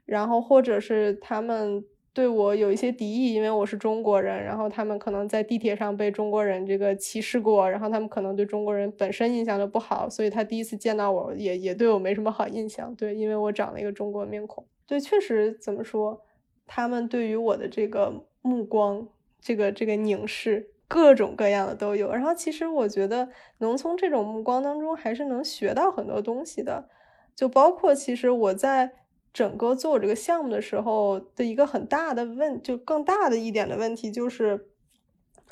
[0.05, 4.43] 然后，或者是他们对我有一些敌意，因为我是中国人。
[4.43, 12.93] 然后他们可能在地铁上被中国人这个歧视过，然后他们可能对中国人本身印象就不好，所以他第一次见到我也也对我没什么好印象。
[12.95, 14.65] 对，因为我长了一个中国面孔。
[14.85, 16.21] 对，确实怎么说，
[16.67, 19.07] 他们对于我的这个目光，
[19.39, 22.11] 这个这个凝视，各种各样的都有。
[22.11, 26.89] 然后其实我觉得能从这种目光当中还是能学到很多东西的，
[27.33, 28.91] 就包括其实我在。
[29.33, 34.67] 整个做这个项目的时候的一个很大的问，就更大的一点的问题就是，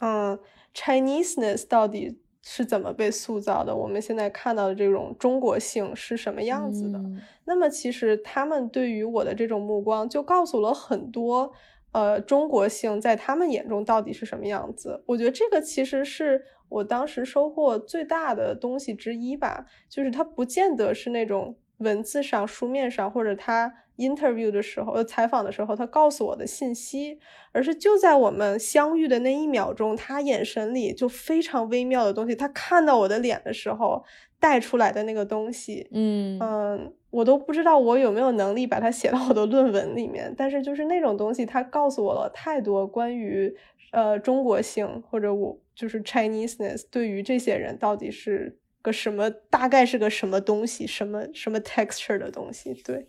[0.01, 0.37] 嗯
[0.75, 3.73] ，Chineseness 到底是怎么被塑造的？
[3.73, 6.99] 我们现在看到的这种中国性是什么样子的？
[7.45, 11.53] 那么其实他们对于我的这种目光，就告诉了很多，
[11.93, 15.01] 呃，中国性在他们眼中到底是什么样子？
[15.05, 21.55] 我觉得这个其实是我当时收获最大的东西之一吧，就是它不见得是那种。
[21.79, 27.19] 文字上、书面上，或者他 interview 的时候、呃采访的时候，他告诉我的信息，
[27.51, 32.35] 而是就在我们相遇的那一秒钟，他眼神里就非常微妙的东西。
[32.35, 34.03] 他看到我的脸的时候
[34.39, 40.33] 带出来的那个东西，嗯嗯，我都不知道我有没有能力把它写到我的论文里面。
[40.37, 43.53] 但是就是那种东西，他告诉我了太多关于
[43.91, 48.58] 呃中国性，或者我就是 Chineseness 对于这些人到底是。
[48.81, 52.73] 个什么大概是个什么东西，什么什么 texture 的东西？
[52.83, 53.07] 对，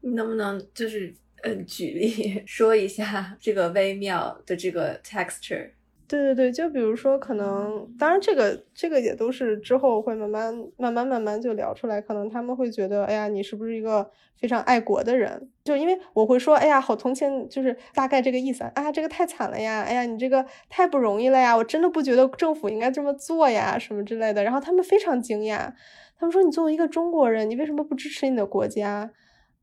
[0.00, 5.70] 你能不能就是嗯举例 说一下这个微妙的这个 texture？
[6.06, 15.48] 对对对，就比如说，可能当然这个这个也都是之后会慢慢慢慢慢慢就聊出来，可能他们会觉得，哎呀，你是不是一个非常爱国的人？
[15.64, 24.44] 就因为我会说，哎呀，好同情，就是大概这个意思啊，这个太惨了呀，哎呀，你这个太不容易了呀，我真的不觉得政府应该这么做呀，什么之类的。
[24.44, 25.72] 然后他们非常惊讶，
[26.18, 29.10] 他们说，你作为一个中国人，你为什么不支持你的国家？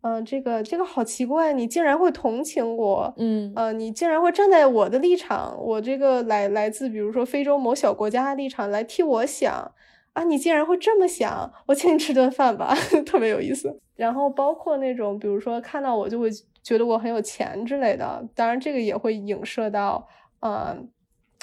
[0.04, 9.72] 嗯，这个这个好奇怪，你竟然会同情我，嗯，呃，你竟然会站在我的立场，我这个来来自比如说非洲某小国家的立场来替我想
[10.14, 13.80] 啊，你竟然会这么想，我请你吃顿饭吧， 特别有意思。
[13.96, 16.30] 然后包括那种比如说看到我就会
[16.64, 20.08] 觉得我很有钱之类的，当然这个也会影射到，
[20.40, 20.90] 嗯，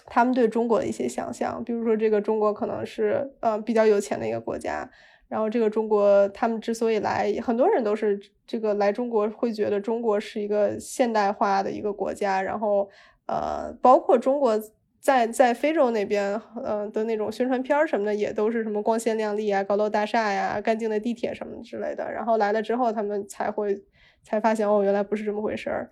[0.07, 4.91] 他们对中国的一些想象，比如说这个中国可能是嗯比较有钱的一个国家。
[5.29, 12.41] 然后这个中国，他们之所以来，很多人都是这个来中国会觉得中国是一个现代化的一个国家。
[12.41, 12.89] 然后，
[13.27, 14.59] 呃，包括中国
[14.99, 22.11] 在在非洲那边，呃的那种宣传片什么的，也都是什么光鲜亮丽啊、高楼大厦呀、干净的地铁什么之类的。
[22.11, 23.79] 然后来了之后，他们才会
[24.23, 25.91] 才发现哦，原来不是这么回事儿。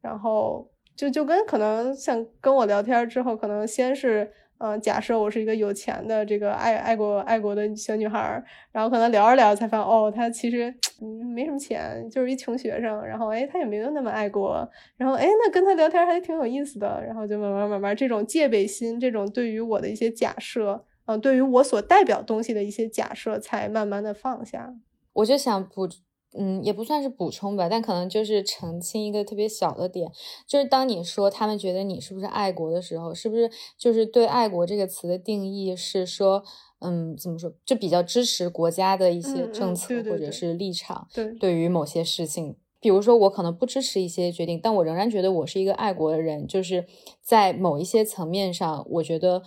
[0.00, 4.32] 然后就就跟可能像跟我聊天之后，可能先是。
[4.58, 8.42] 嗯，假设我是一个有钱的这个爱爱国爱国的小女孩，
[8.72, 10.68] 然后可能聊着聊才发现，哦，她其实
[11.00, 13.06] 嗯没什么钱，就是一穷学生。
[13.06, 14.68] 然后哎，她也没有那么爱国。
[14.96, 17.00] 然后哎，那跟她聊天还挺有意思的。
[17.04, 24.74] 然后就慢慢慢慢，这种戒备心，这种对于我的一些假设，嗯，对于我所代表东西的一些假设，才慢慢的放下。
[25.12, 25.88] 我就想补。
[26.36, 30.12] 嗯，也不算是补充吧，但可能就是澄清一个特别小的点，
[30.46, 36.44] 就是当你说他们觉得你是不是爱国的时候，是不是就是对“爱国”这个词的定义是说，
[36.80, 46.86] 嗯，怎么说，就比较支持国家的一些政策或者是立场，对，对于某些事情，比如说我可能不支持一些决定，但我仍然觉得我是一个爱国的人，就是
[47.22, 49.42] 在某一些层面上，我觉得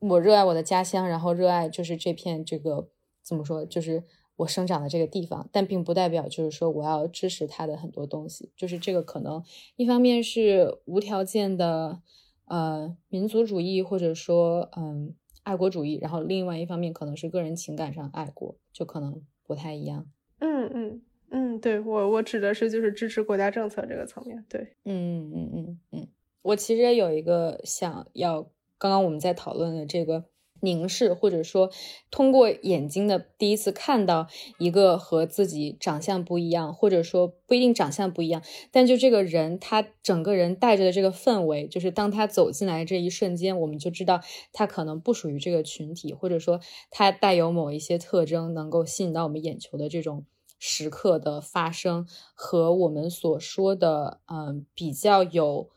[0.00, 2.88] 我热爱我的家乡，然后热爱就是这片这个
[3.24, 4.04] 怎么说，就是。
[4.40, 9.42] 我生长的这个地方，但并不代表就是说我要支持他的很多东西，就是这个可能
[9.76, 12.00] 一方面是无条件的
[12.46, 20.06] 呃民族主义或者说嗯爱国主义，然后另外一方面可能是个人情感上爱国，就可能不太一样。
[20.38, 24.42] 嗯嗯嗯，对我我指的是就是支持国家政策这个层面。
[24.48, 26.08] 对，嗯嗯嗯嗯，
[26.40, 28.42] 我其实也有一个想要，
[28.78, 30.29] 刚刚我们在讨论的这个。
[30.60, 31.70] 凝视，或者说
[32.10, 44.20] 通过眼睛的第一次看到一个和自己长相不一样，或者说不一定长相不一样，但就这个人他整个人带着的这个氛围，就是当他走进来这一瞬间，我们就知道
[44.52, 50.24] 他可能不属于这个群体，或者说他带有某一些特征能够吸引到我们眼球的这种
[50.58, 55.70] 时刻的发生，和我们所说的嗯比较有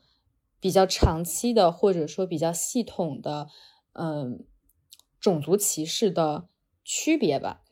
[0.60, 3.48] 比较长期的，或者说比较系统的
[3.94, 4.44] 嗯。
[5.24, 6.48] 种族歧视的
[6.84, 7.62] 区别吧，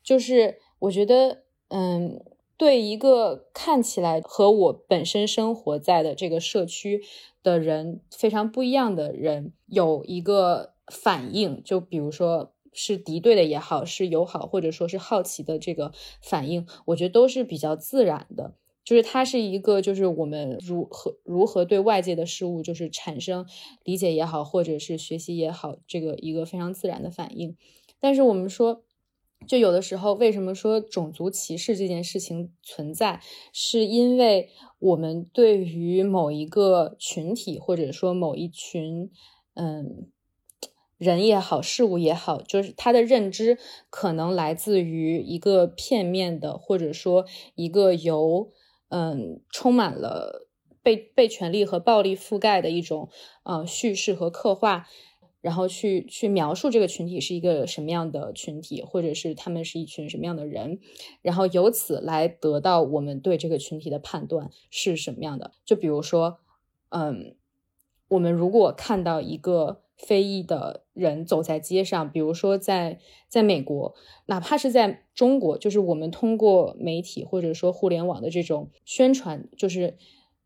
[0.00, 2.24] 就是我觉得，嗯，
[2.56, 7.02] 对一个看起来和我本身生活在的这个社区
[7.42, 15.90] 的人非常不一样的人，有一个反应，就比如说是敌对的也好，是友好或者说是好奇的这个
[16.22, 18.54] 反应，我觉得都是比较自然的。
[18.90, 23.46] 就是它是一个，就是我们如何如何对外界的事物，就是产生
[23.84, 27.56] 理解也好，或者是学习也好，这个一个非常自然的反应。
[28.00, 28.82] 但是我们说，
[29.46, 33.20] 就有的时候，为什么说种族歧视这件事情存在，
[33.52, 34.48] 是因为
[34.80, 39.12] 我们对于某一个群体，或者说某一群，
[39.54, 40.08] 嗯，
[40.98, 43.56] 人也好，事物也好，就是他的认知
[43.88, 47.24] 可能来自于一个片面的，或者说
[47.54, 48.50] 一个由
[48.90, 50.46] 嗯，充满了
[50.82, 53.08] 被被权力和暴力覆盖的一种
[53.42, 54.86] 呃叙事和刻画，
[55.40, 60.78] 然后去去描述这个群体是一个什么样的群体，或者是他们是一群什么样的人，
[61.22, 65.52] 然后由此来得到我们对这个群体的判断是什么样的。
[65.64, 66.40] 就比如说，
[66.90, 67.34] 嗯，
[68.08, 69.82] 我们如果看到一个。
[70.02, 72.98] 非裔的人走在街上，比如说在
[73.28, 73.94] 在美国，
[74.26, 79.98] 哪怕是在中国，就是我们通过媒体或者说互联网的这种宣传，就是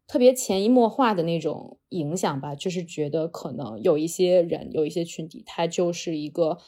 [0.06, 6.58] 特别潜移默化的那种影响吧，就是觉得可能有一些人、有一些群体，他就是一个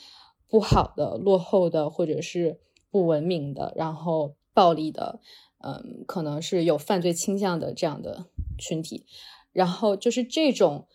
[0.48, 2.60] 不好的、落后的，或者是
[2.90, 5.20] 不文明的，然后暴力的，
[5.58, 8.26] 嗯，可能是有犯罪倾向的这样的
[8.56, 9.04] 群体，
[9.52, 10.86] 然后就是这种。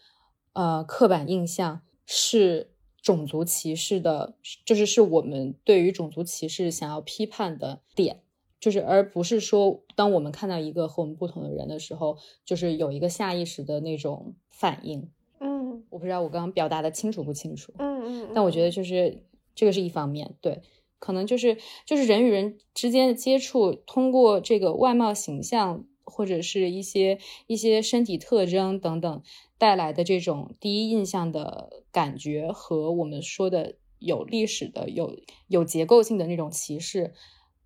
[0.53, 2.71] 呃，刻板印象是
[3.01, 4.35] 种族歧视的，
[4.65, 8.21] 就是是我们对于种族歧视想要批判的点，
[8.59, 15.09] 就是而不是说，当我们看到一个和我们不同的人的时候，就是有一个下意识的那种反应。
[15.39, 17.73] 嗯，我不知道我刚刚表达的清楚不清楚。
[17.77, 18.31] 嗯嗯。
[18.35, 19.23] 但我觉得就是
[19.55, 20.61] 这个是一方面，对，
[20.99, 29.23] 可能就是就是人与人之间的接触，通过这个外貌形象或者是一些一些身体特征等等
[29.57, 37.13] 带来的这种第一印象的感觉，和我们说的有历史的、有有结构性的那种歧视，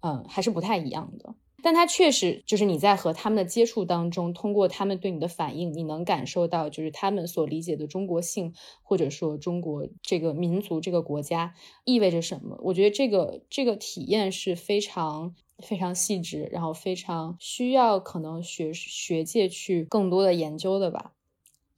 [0.02, 1.36] 嗯，还是不太一样的。
[1.66, 8.54] 但它确实就是你在和他们的接触当中，通过他们对你的反应，你能感受到就是他们所理解的中国性，
[8.84, 12.60] 或者说中国这个民族、这个国家意味着什么。
[12.62, 21.14] 我觉得这个这个体验是非常非常细致，然后非常需要可能学学界去更多的研究的吧。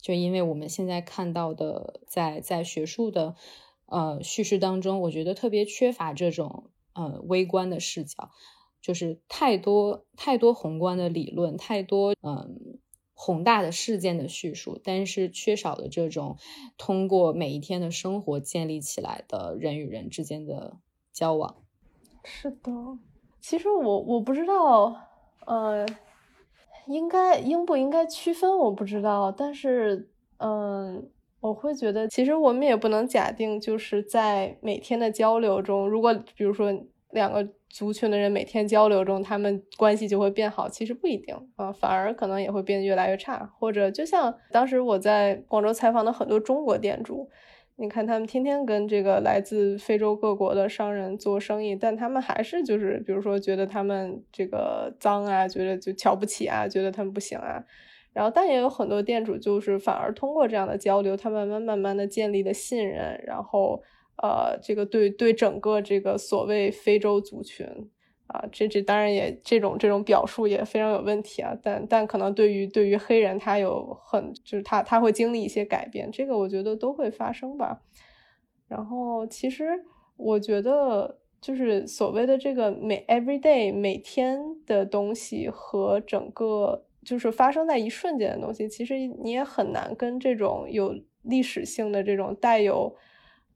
[0.02, 3.38] 就因为我们现在看到的，在在学术的
[3.86, 8.32] 呃叙事当中，我觉得特别缺乏这种呃微观的视角。
[8.88, 12.80] 就是太多太多宏观的理论，太多嗯
[13.14, 16.38] 宏大的事件的叙述，但是缺少了这种
[16.78, 20.78] 通过每一天的生活建立起来的人与人之间的
[21.12, 21.58] 交往。
[22.24, 22.72] 是的，
[23.42, 24.96] 其实我我不知道，
[25.46, 25.86] 呃，
[26.86, 31.10] 应该应不应该区分，我不知道，但是嗯，
[31.42, 36.72] 我会觉得，其实我们也不能假定，就是在每天的交流中，如果比如说
[37.12, 37.48] 两个。
[37.70, 43.52] 族群的人每天交流中，他们关系就会变好，其实不一定啊，反而可能也会变得越来越差。
[43.60, 47.30] 或者就像当时我在广州采访的很多中国店主，
[47.76, 57.62] 你看他们天天跟这个来自非洲各国的商人做生意，但他们还是就是，比如说觉得他们这个脏啊，觉得就瞧不起啊，觉得他们不行啊。
[58.14, 63.84] 然后，但也有很多店主就是反而通过这样的交流，他慢慢慢慢的建立了信任，然后。
[64.22, 67.68] 呃，这个对对整个这个所谓非洲族群
[68.26, 71.56] 啊，这这当然也这种这种表述也非常有问题啊。
[71.62, 77.84] 但但可能对于对于黑人，他有很就是他他会经历一些改变，这个我觉得都会发生吧。
[78.68, 79.66] 然后其实
[80.18, 92.96] 我觉得就是所谓的这个每 every day 每天的东西和整个就是发生在一瞬间的东西，其实你也很难跟这种有历史性的这种带有。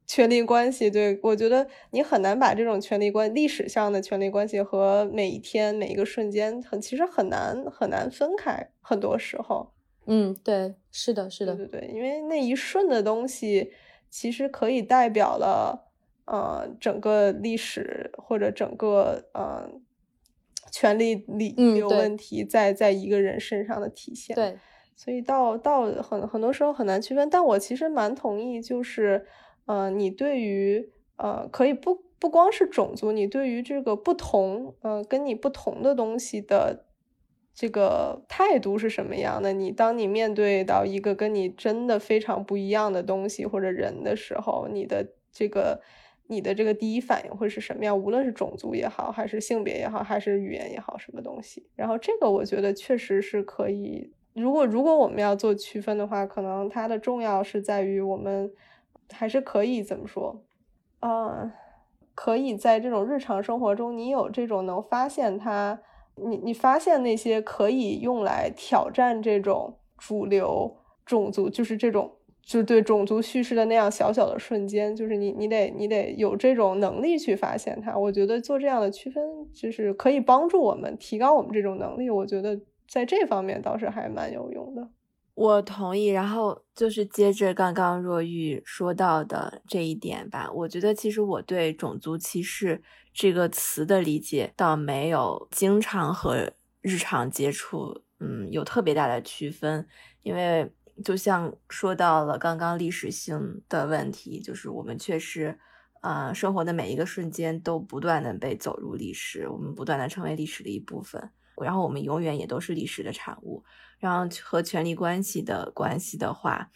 [0.07, 9.71] 权力关系，对我觉得你很难把这种权力关历史上的权力关系和每一天每一个瞬间很其实很难很难分开，很多时候，
[10.07, 13.71] 嗯，对，是的，是的，对对对，因为那一瞬的东西
[14.09, 15.87] 其实可以代表了
[16.25, 19.69] 呃整个历史或者整个呃
[20.71, 24.57] 权力理有问题在在一个人身上的体现，对，
[24.97, 29.25] 所以到到很很多时候很难区分，但我其实蛮同意，就是。
[29.71, 36.87] 呃，你对于呃，可以不不光是种族，你对于这个不同呃，跟你不同的东西的
[37.53, 39.53] 这个态度是什么样的？
[39.53, 45.79] 你当你面对到一个跟你真的非常不一样的东西或者人的时候，你的这个
[46.27, 47.97] 你的这个第一反应会是什么样？
[47.97, 51.65] 无论是种族也好，还是性别也好，还是语言也好，什么东西？
[51.77, 54.11] 然后这个我觉得确实是可以。
[54.33, 58.51] 如果如果我们要做区分的话，可能它的重要是在于我们。
[59.11, 60.43] 还是可以怎么说？
[60.99, 61.53] 啊，
[62.13, 65.81] 可以在这种日常生活中，你有这种能发现它，
[66.15, 72.11] 你你发现那些可以用来挑战这种主流种族，就是这种
[72.43, 77.97] 就对种族叙事的那样小小的瞬间，就是你你得你得有这种能力去发现它。
[77.97, 82.09] 我觉得做这样的区分，就是可以帮助我们提高我们这种能力。
[82.09, 84.87] 我觉得在这方面倒是还蛮有用的。
[85.41, 90.47] 我同意，然后就是接着刚刚若玉说到的这一点吧。
[90.53, 92.79] 我觉得其实我对种族歧视
[93.11, 99.87] 这个词的理解，倒没有经常和日常接触，嗯，有特别大的区分。
[100.21, 100.71] 因为
[101.03, 105.57] 就像说到了刚刚历史性的问题，就是我们确实，
[106.01, 113.63] 啊，生活的每一个瞬间都不断的被走入历史，我们不断的成为历史的一部分，然后我们永远也都是历史的产物。
[114.01, 116.71] 然后和权力关系的关系的话，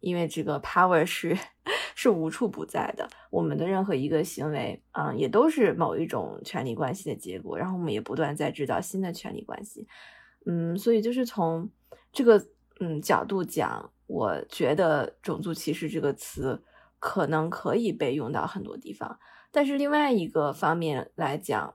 [0.00, 1.36] 因为这个 power 是
[1.96, 7.58] 是无处不在的，我们的任何一个行为，嗯，也都是某一种权力关系的结果。
[7.58, 9.88] 然后我们也不断在制造新的权力关系，
[10.44, 11.68] 嗯，所以就是从
[12.12, 12.46] 这个
[12.80, 16.62] 嗯角度讲，我觉得种族歧视这个词
[16.98, 19.18] 可能可以被用到很多地方，
[19.50, 21.74] 但是另外一个方面来讲，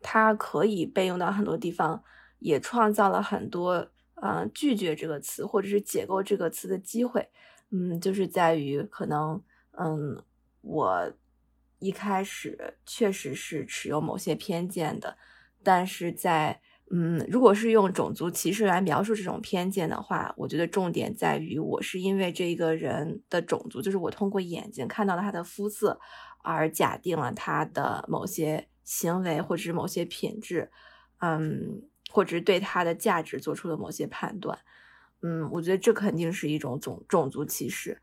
[0.00, 2.04] 它可以被用到很多地方，
[2.38, 3.88] 也创造了很多。
[4.22, 7.28] 嗯，拒绝这个词，或者是解构这个词的机会，
[7.70, 9.42] 嗯，就是在于可能，
[9.72, 10.22] 嗯，
[10.62, 11.12] 我
[11.78, 15.16] 一开始确实是持有某些偏见的，
[15.62, 16.60] 但是在
[16.90, 25.98] 嗯，如果是用种族歧视来描述这种偏见的话，我觉得重点在于我是因为这个人的种族，就是我通过眼睛看到了他的肤色，
[26.42, 30.70] 而假定了他的某些行为或者是某些品质，
[31.20, 31.82] 嗯，
[32.14, 34.56] 或者是对他的价值做出了某些判断。
[35.22, 38.00] 嗯，我觉得这肯定是一种种种族歧视，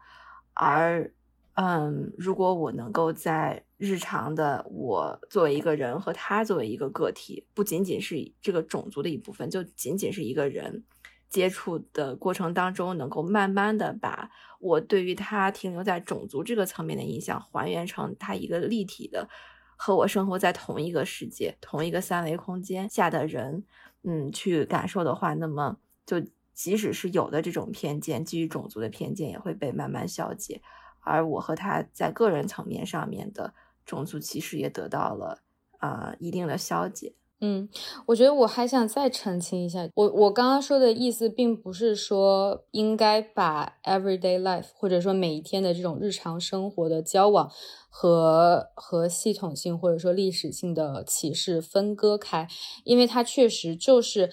[0.53, 1.13] 而。
[1.55, 10.85] 嗯，如果我能够在日常的我作为一个人和他作为一个个体，不仅仅是这个种族的一部分，就仅仅是一个人
[11.27, 14.31] 接触的过程当中，能够慢慢的把
[14.61, 19.27] 我对于他停留在种族这个层面的印象还原成他一个立体的
[19.75, 23.65] 和我生活在同一个世界、同一个三维空间下的人，
[24.03, 26.21] 嗯，去感受的话，那么就
[26.53, 30.61] 即使是有的这种偏见，基于种族的偏见，也会被慢慢消解。
[30.99, 33.53] 而我和他在个人层面上面的
[33.85, 35.41] 种族歧视也得到了
[35.77, 37.15] 啊一定的消解。
[37.43, 37.67] 嗯，
[38.05, 47.51] 我觉得我还想再澄清一下，我我刚刚说的意思，并不是说应该把 everyday life 或者说每一天的这种日常生活的交往
[47.89, 52.47] 和和系统性或者说历史性的歧视分割开，
[52.83, 54.29] 因为它确实就是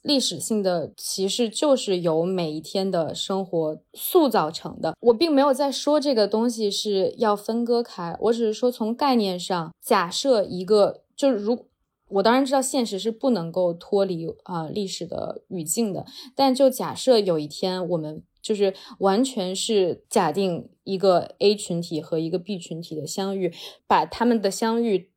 [0.00, 4.94] 历史性的歧视，就是由每一天的生活塑造成的。
[5.00, 11.66] 我并没有在说这个东西是要分割开，我只是说从概念上假设一个，就是如。
[12.08, 23.52] 我当然知道现实是不能够脱离啊历史的语境的，但就假设有一天我们就是完全是假定一个 A 群体和一个 B 群体的相遇，
[23.88, 25.10] 把他们的相遇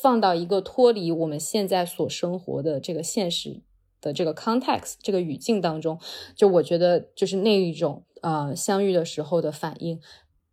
[0.00, 3.62] 放到一个脱离我们现在所生活的这个现实
[4.00, 5.98] 的这个 context 这个语境当中，
[6.36, 10.00] 就我觉得就是那一种呃相遇的时候的反应，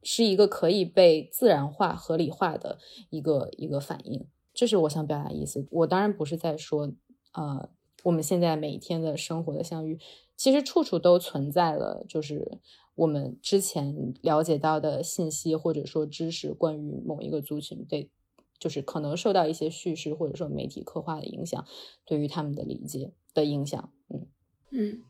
[0.02, 2.80] 是一个可以被自然化合理化的
[3.12, 4.26] 一个一个反应。
[4.58, 5.68] 这是我想表达意思。
[5.70, 6.92] 我当然不是在说，
[7.34, 7.70] 呃，
[8.02, 10.00] 我们现在每天的生活的相遇，
[10.36, 12.58] 其实处处都存在了，就是
[12.96, 18.10] 我们之前了解到的信息或者说知识，关于某一个族群，对，
[18.58, 21.64] 就是可能受到一些叙事或者说媒体刻画的影响，
[22.04, 23.92] 对于他们的理解的影响。
[24.10, 24.26] 嗯
[24.72, 25.04] 嗯，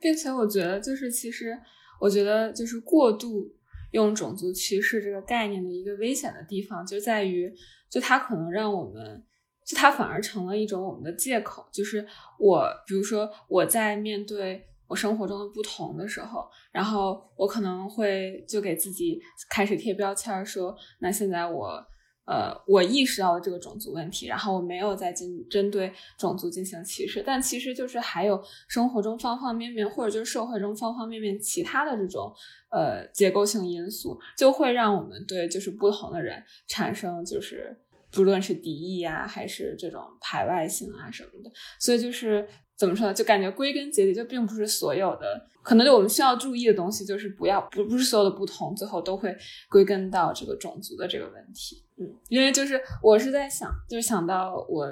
[0.00, 1.60] 并且我觉得，就是其实
[2.00, 3.52] 我觉得，就是过度
[3.96, 7.52] 用种族歧视这个概念的一个危险的地方，就在于。
[7.88, 9.24] 就它可能让我们，
[9.64, 11.66] 就它反而成了一种我们的借口。
[11.72, 12.06] 就是
[12.38, 21.86] 我，比如说我在面对我生活中的不同的时候，然后我可能会就给自己开始贴标签，说那现在我。
[22.26, 32.32] 呃，我意识到了这个种族问题，然后我没有再进针对种族进行歧视，但其实就是还有生活中方方面面，或者就是社会中方方面面其他的这种
[32.70, 37.76] 呃结构性因素，就会让我们对就是不同的人产生就是
[38.10, 43.14] 不论是敌意呀，还是这种排外性啊什么的，所以就是怎么说呢？
[43.14, 45.46] 就感觉归根结底就并不是所有的。
[45.62, 49.36] 可能就我们需要注意的东西，就是不要不不是所有的不同，最后都会
[49.68, 51.85] 归根到这个种族的这个问题。
[51.98, 54.86] 嗯，因为就是我是在想，就是想到我，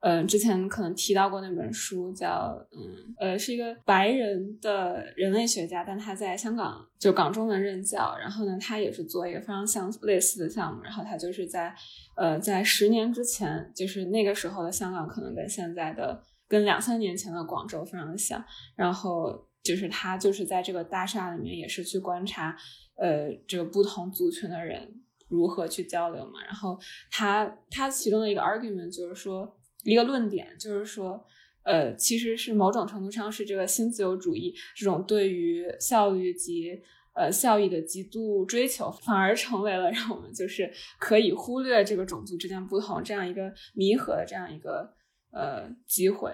[0.00, 11.74] 嗯，之前可能提到过那本书，叫嗯呃，是一个白人的人类学家，但他在香港就港中文任教，然后呢，他也是做一个非常相类似的项目，然后他就是在
[12.16, 18.44] 呃在十年之前，就是那个时候的香港可能跟现在的跟两三年前的广州非常的像，
[18.76, 19.46] 然后。
[19.60, 22.56] 就是他就是在这个大厦里面，也是去观察，
[22.96, 24.88] 呃，这个不同族群的人
[25.28, 26.44] 如何去交流嘛。
[26.44, 26.78] 然后
[27.10, 31.24] 他他其中的一个 argument 就是说，一个论点就是说，
[31.62, 36.82] 呃，其实是某种程度上是这个新自由主义这种对于效率及
[37.14, 44.94] 呃效益的极度追求，反而成为了让我们就是可以忽略这个种族之间不同这样一个弥合的这样一个
[45.30, 46.32] 呃机会。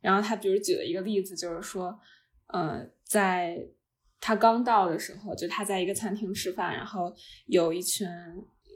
[0.00, 1.98] 然后他比如举了一个例子，就是说。
[2.48, 3.58] 呃，在
[4.26, 7.14] 他刚到的时候，就他在一个餐厅吃饭，然后
[7.46, 8.08] 有一群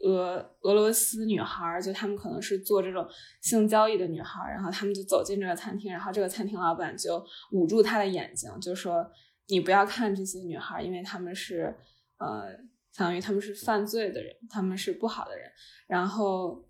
[0.05, 3.05] 俄俄罗斯女孩，就他们可能是做这种
[3.43, 7.21] 性交易的女孩，然后他们就走进这个餐厅，然后这个餐厅老板就
[7.51, 9.05] 捂住他的眼睛，就说
[9.49, 11.77] 你不要看这些女孩，因为他们是
[12.19, 12.53] 呃，
[12.93, 15.51] 相当于他们是犯罪的人，他们是不好的人。
[15.89, 16.65] 然后，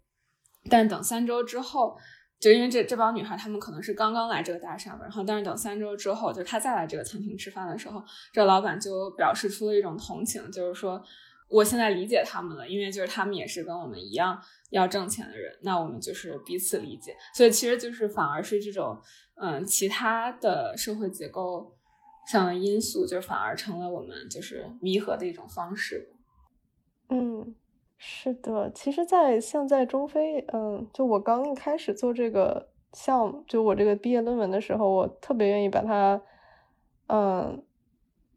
[0.71, 1.99] 但等三周之后。
[2.41, 11.03] 就因为这这帮女孩，她们可能是刚刚来这个大厦吧然后但是等三周之后，就她再来这个餐厅吃饭的时候，这老板就表示出了一种同情，就是说，
[11.51, 18.99] 我现在理解他们了，因为就是他们也是跟我们一样要挣钱的人，那我们就是彼此理解，所以其实就是反而是这种
[19.37, 21.77] 嗯其他的社会结构
[22.27, 26.09] 上的因素，就反而成了我们就是弥合的一种方式，
[27.11, 27.55] 嗯。
[28.03, 36.23] 是的，其实，在像在中非，嗯，就我刚一开始做这个项目就我这个毕业论文的时候，我特别愿意把它，
[37.09, 37.63] 嗯，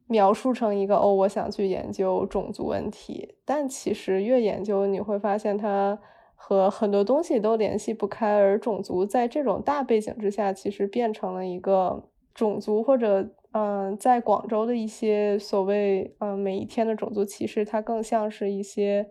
[0.07, 3.35] 描述成一个哦，我想去研究种族问题。
[3.45, 5.97] 但其实越研究，你会发现它
[6.35, 19.09] 和很多东西都联系不开，而种族在这种大背景之下，其实变成了一个种族或者嗯，在广州的一些所谓嗯每一天的种族歧视，它更像是一些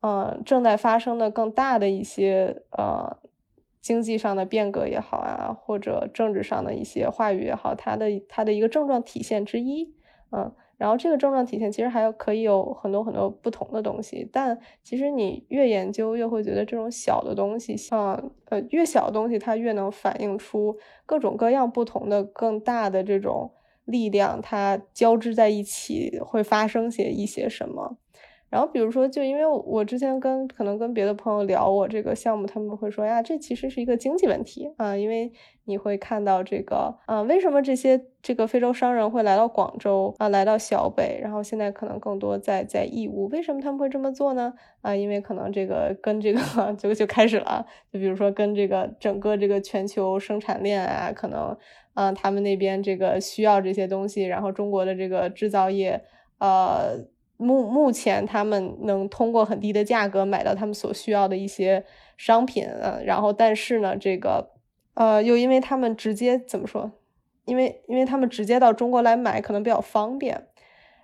[0.00, 3.16] 嗯正在发生的更大的一些呃。
[3.82, 9.94] 经济上的变革也好啊，或者政治上的一些话语也好，它的它的一个症状体现之一，
[10.32, 23.52] 嗯，然后这个症状体现其实还有可以有很多很多不同的东西，但其实你越研究越会觉得这种小的东西，像呃越小的东西它越能反映出各种各样不同的更大的这种
[23.84, 27.96] 力量，它交织在一起会发生些一些什么。
[28.48, 35.32] 然后，比如说，就因为我之前跟可能跟别的朋友聊我这个项目，他们会说呀，这其实是一个经济问题啊，因为
[35.64, 44.54] 你会看到这个啊，为什么这些这个非洲商人会来到广州啊，来到小北，然后现在可能更多在在义乌，为什么他们会这么做呢？
[44.80, 46.40] 啊，因为可能这个跟这个
[46.78, 51.56] 就就开始了，就比如说跟这个整个这个全球生产链啊，可能
[51.94, 56.00] 啊，他们那边这个需要这些东西，然后中国的这个制造业，
[56.38, 57.06] 呃。
[57.36, 61.84] 目目前，他们能通过很低的价格买到他们所需要的一些
[62.16, 64.50] 商品，嗯，然后但是呢，这个，
[64.94, 66.92] 呃，又因为他们直接怎么说？
[67.44, 70.46] 因为因为他们直接到中国来买可能比较方便，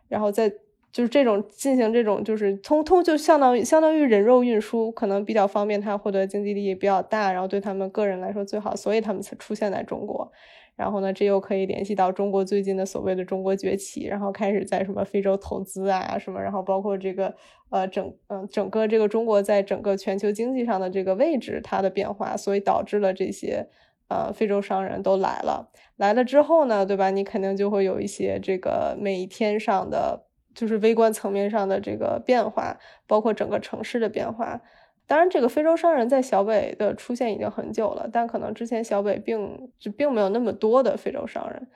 [0.08, 0.50] 然后再
[0.90, 10.32] 就是这种进行这种就是通通就相当于相当于人肉运输，可能比较方便，他获得经济利益比较大，然后对他们个人来说最好，所以他们才出现在中国。
[10.74, 17.34] 然后呢，这又可以联系到中国最近的所谓的中国崛起，然后开始在什么非洲投资啊什么，然后包括这个
[17.70, 23.68] 呃整嗯整个这个中国在整个全球经济上的这个位置它的变化，所以导致了这些
[24.08, 27.10] 呃非洲商人都来了，来了之后呢，对吧？
[27.10, 34.62] 你肯定就会有一些这个每一天上的就是微观层面上的这个变化，包括整个城市的变化。
[35.12, 41.68] 当然，这个非洲商人在小北的出现已经很久了，但可能之前小北并就并没有那么多的非洲商人。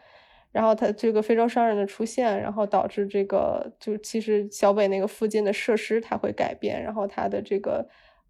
[0.52, 7.86] 然后他这个非洲商人的出现，然后导致这个就其实小北那个附近的设施它会改变，然后它的这个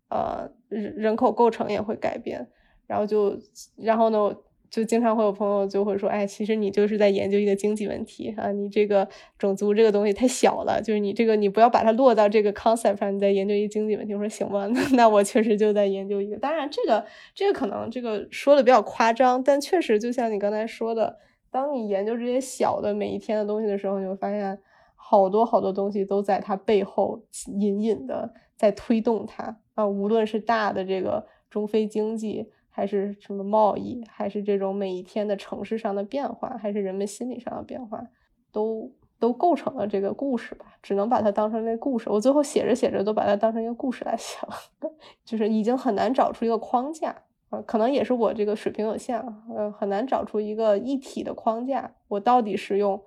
[0.09, 2.45] 呃人人口构成也会改变，
[2.89, 3.39] 然后就
[3.77, 4.37] 然后呢。
[4.71, 9.09] 就经常会有朋友就会说，哎，其实你就是在研究一个经济问题啊，你这个
[9.39, 14.15] 种族这个东西太小了，就是你这个你不要把它落到这个 concept 上，你在研究一个经济问题。
[14.15, 16.37] 我说行吧，那那我确实就在研究一个。
[16.39, 17.05] 当然，这个
[17.35, 21.17] 这个可能这个说的比较夸张，但确实就像你刚才说的，
[21.51, 24.59] 当你研究这些小的每一天的东西的时候，你会发现
[24.95, 32.51] 好多好多东西都在它背后隐隐的在推动它啊，无论是大的这个中非经济。
[32.77, 38.07] 还是什么贸易，还是这种每一天的城市上的变化，还是人们心理上的变化，
[38.53, 40.67] 都都构成了这个故事吧。
[40.83, 42.11] 只能把它当成那故事。
[42.11, 44.55] 我最后写着写着都把它当成一个故事来写了，
[45.25, 47.17] 就是已经很难找出一个框架
[47.49, 51.95] 啊，可能也是我这个水平有限啊，呃，很难找出一个一体的框架。
[52.09, 53.03] 我到底是用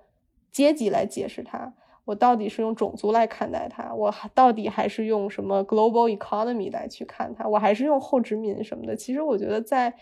[0.50, 1.72] 阶级来解释它？
[2.04, 8.96] 我到底是用种族来看待它，我还到底还是用什么 global economy 来去看它，我还是用后殖民什么的。
[8.96, 9.94] 其实我觉得在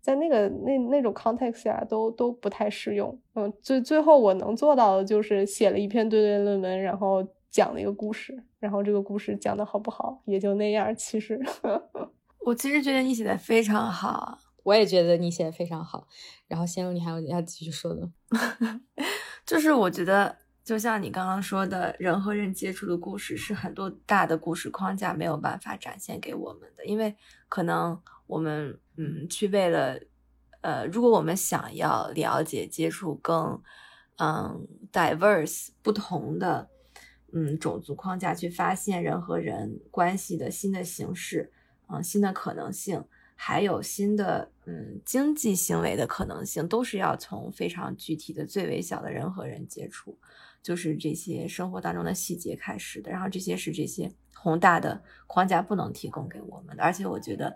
[0.00, 3.18] 在那个那那种 context 下都都不太适用。
[3.34, 10.94] 嗯，最最后我能做到的就是写了一篇对对论文，然后讲了一个故事，然后这个故事讲的好不好也就那样。
[10.94, 11.40] 其实
[12.46, 16.06] 我其实觉得你写的非常好，我也觉得你写的非常好。
[16.46, 18.08] 然后仙露，你还有要继续说的，
[19.44, 20.36] 就是我觉得。
[20.66, 27.14] 就像你刚刚说的，人和人接触的故事是很多大的故事框架没有办法展现给我们的，因为
[27.48, 29.96] 可能我们嗯去为了
[30.62, 33.62] 呃，如果我们想要了解接触更
[34.16, 36.68] 嗯 diverse 不同的
[37.32, 41.52] 嗯种族框架，去发现人和人关系的新的形式，
[41.86, 43.04] 嗯新的可能性，
[43.36, 50.18] 还有新的嗯经济行为的可能性，都是要从非常具体的最微小的人和人接触。
[50.66, 56.82] 就是这些生活当中的细节开始的，然后这些是这些宏大的框架不能提供给我们的。
[56.82, 57.54] 而且我觉得，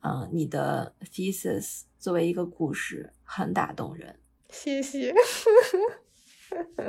[0.00, 4.18] 嗯，你的 thesis 作为一个故事很打动人。
[4.48, 5.12] 谢谢。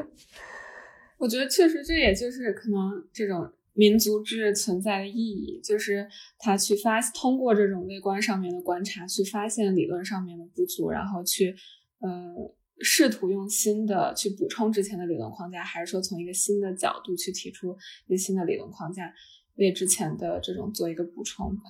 [1.20, 6.08] 我觉得确实这也就是可能这种民族志存在的意义，就是
[6.38, 11.54] 他去发通过这种微观上面的观察去发现理论上面的不足，然后去，
[12.00, 12.56] 呃。
[12.82, 17.76] 试图用新的去补充之前的理论框架，还是说从一个新的角度去提出
[18.08, 19.14] 一个新的理论框架，
[19.56, 21.62] 为之前的这种做一个补充吧？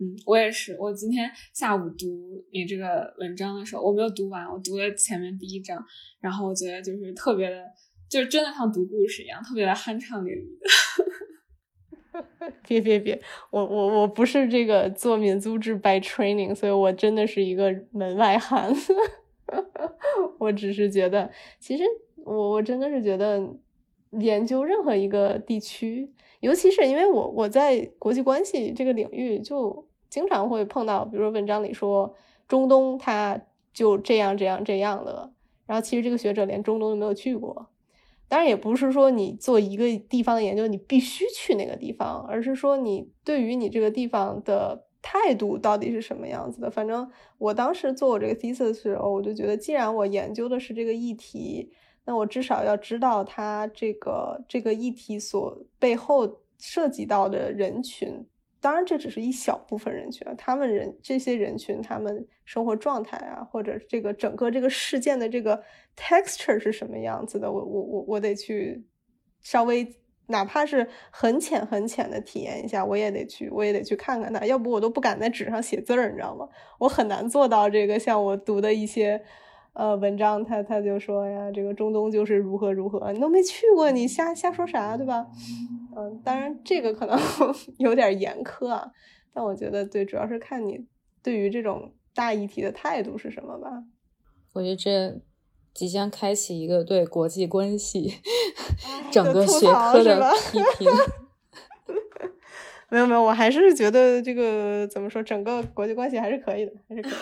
[0.00, 0.76] 嗯，我也是。
[0.80, 5.84] 我今天下午读你这个文章的时候，我没有读完，我读了前面第一章，
[6.20, 7.62] 然后我觉得就是特别的，
[8.08, 10.66] 就是真的像读故事一样，特别的酣畅淋漓的。
[12.66, 13.20] 别别别，
[13.50, 18.72] 我我我不是这个做民族志 by training，所以我真的是一个门外汉。
[20.38, 21.84] 我只是觉得，其实
[22.16, 23.42] 我我真的是觉得，
[24.12, 26.12] 研究任何一个地区。
[26.40, 32.14] 尤其是因为我我在国际关系这个领域，就经常会碰到，比如说文章里说
[32.46, 33.40] 中东它
[33.72, 35.32] 就这样这样这样的，
[35.66, 37.68] 然后其实这个学者连中东都没有去过。
[38.28, 46.70] 当然也不是说你做一个地方的研究，你必须去那个地方，而是说你对于你这个地方的态度到底是什么样子的。
[46.70, 51.70] 反正我当时做我这个 thesis 的时候，我就觉得，既然我研究的是这个议题。
[52.06, 58.22] 那我至少要知道它这个这个议题所背后涉及到的人群，
[58.60, 65.62] 当然这只是一小部分人群啊，他们人这些人群他们生活状态啊，或者这个整个这个事件的这个
[65.96, 68.84] texture 是什么样子的，我我我我得去
[69.40, 69.82] 稍微
[70.26, 76.48] 哪怕是很浅很浅的体验一下，我也得去我也得去看看它，要不我都不敢在纸上写字儿，你知道吗？
[76.78, 79.22] 我很难做到这个，像我读的一些。
[79.76, 85.26] 呃，文章他他就说呀，这个中东就是如何如何，你都没去过，你瞎瞎说啥，对吧？
[85.96, 87.18] 嗯，当然这个可能
[87.78, 88.92] 有点严苛啊，
[89.34, 90.86] 但我觉得对，主要是看你
[91.24, 93.82] 对于这种大议题的态度是什么吧。
[94.52, 95.20] 我觉得这
[95.74, 98.20] 即将开启一个对国际关系
[99.10, 100.88] 整个学科的批评。
[102.90, 107.18] 没有没有，我还是觉得这个怎么说，整个国际关系还是可以的，还是可以的。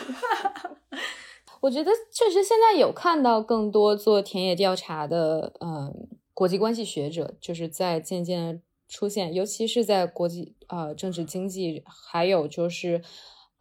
[1.62, 13.00] 我觉得确实现在有看到更多做田野调查的，嗯，国际关系学者，就是在渐渐出现，尤其是在国际啊政治经济，还有就是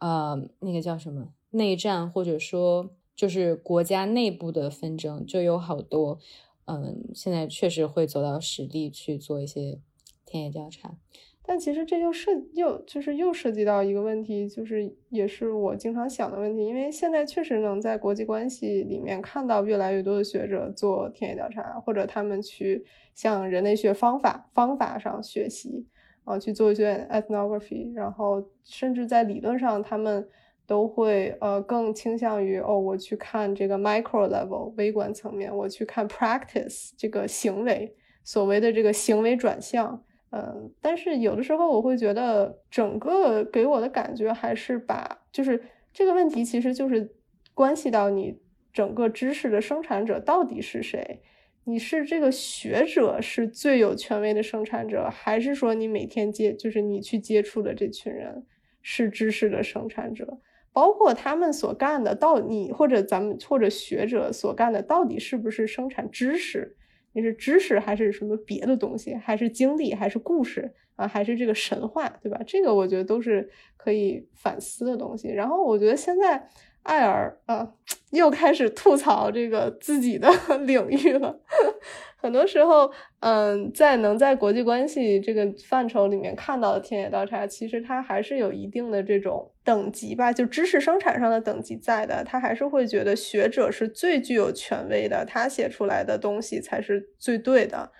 [0.00, 6.18] 呃那个叫什么内战，或者说就是国家内部的纷争，就有好多，
[6.66, 9.80] 嗯，现在确实会走到实地去做一些
[10.24, 10.96] 田野调查。
[11.44, 22.84] 但其实这又涉又就是又涉及到一个问题，就是也是我经常想的问题，因为现在确实能在国际关系里面看到越来越多的学者做田野调查，或者他们去
[23.16, 25.84] 向人类学方法方法上学习，
[26.22, 30.28] 啊，去做一些 ethnography，然后甚至在理论上，他们
[30.72, 37.94] 都会呃更倾向于哦，我去看这个 micro level 微观层面，我去看 practice 这个行为，
[38.24, 40.02] 所谓的这个行为转向。
[40.30, 45.62] 嗯，但是有的时候我会觉得，整个给我的感觉还是把，就是
[45.92, 47.14] 这个问题其实就是
[47.52, 48.40] 关系到你
[48.72, 51.20] 整个知识的生产者到底是谁？
[51.64, 58.46] 你是这个学者是最有权威的生产者，还是说你每天接就是你去接触的这群人
[58.80, 60.40] 是知识的生产者？
[60.72, 66.76] 包括他们所干的到你或者咱们或者学者所干的到底是不是生产知识？
[67.12, 69.14] 你是知识还是什么别的东西？
[69.14, 69.92] 还是经历？
[69.94, 71.06] 还是故事啊？
[71.06, 72.08] 还是这个神话？
[72.22, 72.40] 对吧？
[72.46, 75.28] 这个我觉得都是可以反思的东西。
[75.28, 76.48] 然后我觉得现在。
[76.82, 77.72] 艾尔啊，
[78.10, 80.28] 又开始吐槽这个自己的
[80.66, 81.40] 领域了。
[82.18, 92.22] 很多时候，嗯，在能在国际关系这个范畴里面看到的田野调查，其实它还是有一定的这种等级吧，就知识生产上的等级在的。
[92.24, 97.90] 他还是会觉得学者是最具有权威的，他写出来的东西才是最对的。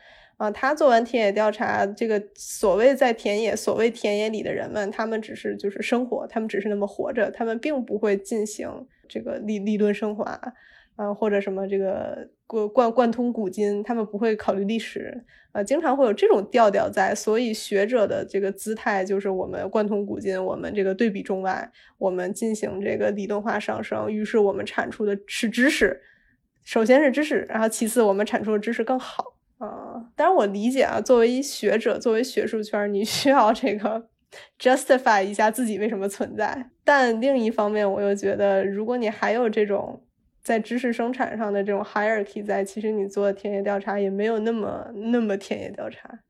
[0.43, 8.69] 啊，他做完田野调查，这个所谓在田野，所谓田野里的人们，他们只是就是生活，他们只是那么活着，他们并不会进行
[9.09, 10.37] 这个理理论升华，
[10.97, 26.01] 啊，或者什么这个贯贯贯通古今，他们不会考虑历史，啊，经常会有这种调调在，所以学者的这个姿态就是我们贯通古今，我们这个对比中外，我们进行这个理论化上升，于是我们产出的是知识，
[26.65, 29.37] 首先是知识，然后其次我们产出的知识更好。
[29.67, 34.09] 啊，当然我理解啊，作为学者，作为学术圈，你需要这个
[34.59, 36.71] justify 一下自己为什么存在。
[36.85, 40.03] 但另一方面，我又觉得，如果你还有这种
[40.43, 46.21] 在知识生产上的这种 hierarchy 在，其实你做田野调查也没有那么那么田野调查。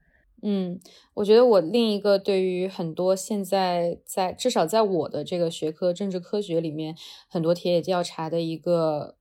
[0.43, 0.79] 嗯，
[1.15, 6.95] 我觉得我另一个对于很多现在在至少在我的这个学科政治科学里面，
[7.29, 9.17] 很多田野调查的一个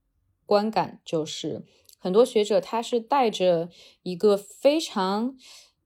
[0.45, 1.63] 观感就是。
[2.01, 3.69] 很多学者他是带着
[4.01, 5.35] 一个非常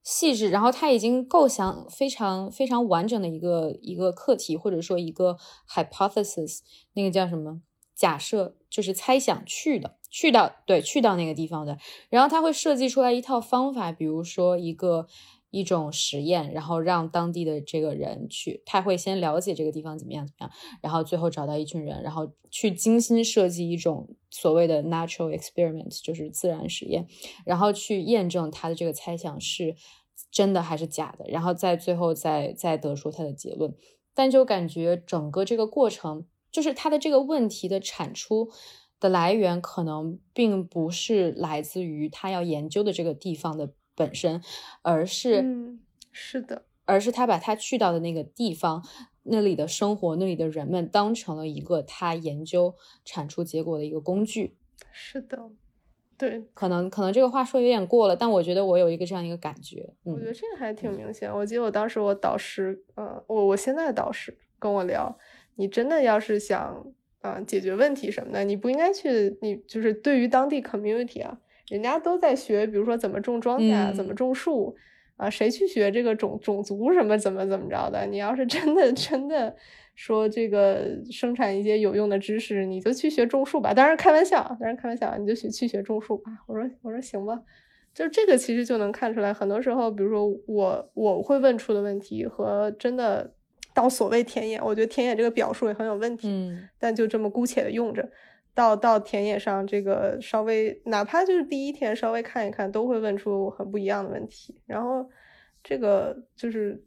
[0.01, 5.37] 细致，然后他已经构想非常非常完整的一个一个课题，或者说一个
[5.69, 6.61] hypothesis，
[6.93, 7.61] 那个叫什么
[7.93, 11.77] 假设，就是猜想去的，去到对去到那个地方的，
[12.09, 15.07] 然后他会设计出来一套方法，比如说一个。
[15.55, 20.51] 一种实验，然后让当地的这个人去，他会先了解这个地方怎么样怎么样，
[20.81, 27.07] 然后最后找到一群人，然后去精心设计一种所谓的 natural experiment，就是自然实验，
[27.45, 29.75] 然后去验证他的这个猜想是
[30.29, 33.73] 真的还是假的，然后再最后再再得出他的结论。
[34.13, 38.49] 但就感觉整个这个过程，就是他的这个问题的产出。
[38.97, 44.41] 的来源可能并不是来自于他要研究的这个地方的本身，
[44.81, 45.79] 而是，嗯，
[46.11, 48.83] 是的，而是他把他去到的那个地方，
[49.23, 54.55] 那里的生活，那里的人们当成了一个他研究产出结果的一个工具。
[54.91, 55.49] 是的，
[56.17, 59.93] 对，可能可能这个话说有点过了，但我觉得我有一个这样一个感觉。
[60.03, 61.33] 我觉得这个还挺明显。
[61.33, 65.17] 我记得我当时我导师，呃，我我现在的导师跟我聊，
[65.55, 66.85] 你真的要是想。
[67.21, 69.35] 啊，解决问题什么的，你不应该去。
[69.41, 71.35] 你就是对于当地 community 啊，
[71.69, 74.75] 人家都在学，比如说怎么种庄稼，怎么种树
[75.17, 78.05] 啊，谁去学这个种种族什么怎么怎么着的？
[78.05, 79.55] 你要是真的 真的
[79.95, 83.73] 说这个生产一些有用的知识，你就去学种树吧。
[83.73, 86.31] 当然开玩笑，当然开玩笑，你就去去学种树吧。
[86.47, 87.41] 我说我说行吧，
[87.93, 93.33] 就这个其实就能看出来，很多时候，比如说我我会问出的问题和真的。
[93.73, 98.09] 到所谓田野，我觉得田野这个表述也很有问题，嗯，但就这么姑且的用着。
[98.55, 104.59] 到到田野上，这个稍微哪怕就是第一天稍微看一看，都会问出很不一样的问题。
[104.65, 105.07] 然后
[105.61, 106.83] 这个就是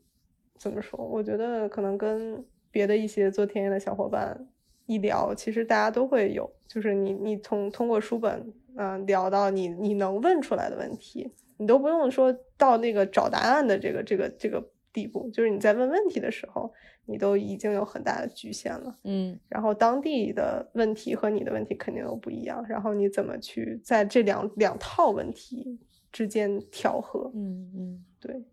[0.59, 0.99] 怎么说？
[0.99, 4.49] 我觉得可能跟别的一些做田野的小伙伴
[4.87, 14.73] 一聊，其实大家都会有，就是你你从通过书本嗯聊到你你能问出来的问题，你都不用说到那个找答案的这个这个这个。
[14.91, 16.73] 地步就是你在问问题的时候，
[17.09, 25.81] 你都已经有很大的局限了，嗯，然后当地的问题和你的问题肯定又不一样，然后你怎么去在这两两套问题
[26.13, 27.33] 之间调和？
[27.35, 28.45] 嗯嗯，对，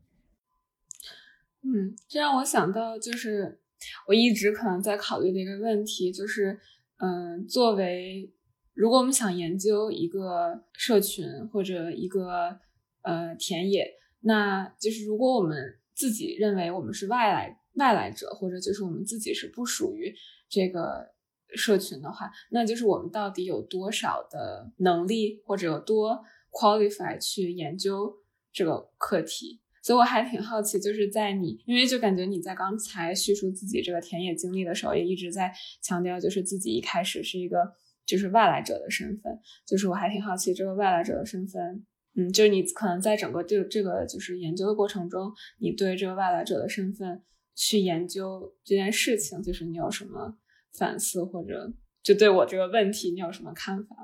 [1.63, 3.59] 嗯，这让我想到就是
[4.07, 6.57] 我一直可能在考虑的一个问题，就是
[6.97, 8.31] 嗯，作为
[8.73, 12.57] 如果我们想研究一个社群或者一个
[13.01, 13.85] 呃田野，
[14.21, 20.13] 那就是如果我们自己认为我们是外来外来者，或者就是我们自己是不属于
[20.49, 21.13] 这个
[21.55, 28.13] 社群的话，那就是我们到底有多少的能力，或者有多 qualify 去研究
[28.51, 29.61] 这个课题？
[29.83, 37.57] 所以我还挺好奇，就是在你，因为就感觉你在刚才叙述自己这个田野经历的时候，也一直在强调，就是自己一开始是一个
[38.03, 41.85] 就是外来者的身份，就是我还挺好奇这个外来者的身份。
[42.15, 47.21] 嗯，就是你可能在整个这这个就是研究的过程中，你对这个外来者的身份
[47.55, 50.35] 去研究这件事情，就是你有什么
[50.77, 51.71] 反思，或者
[52.03, 53.95] 就对我这个问题你有什么看法？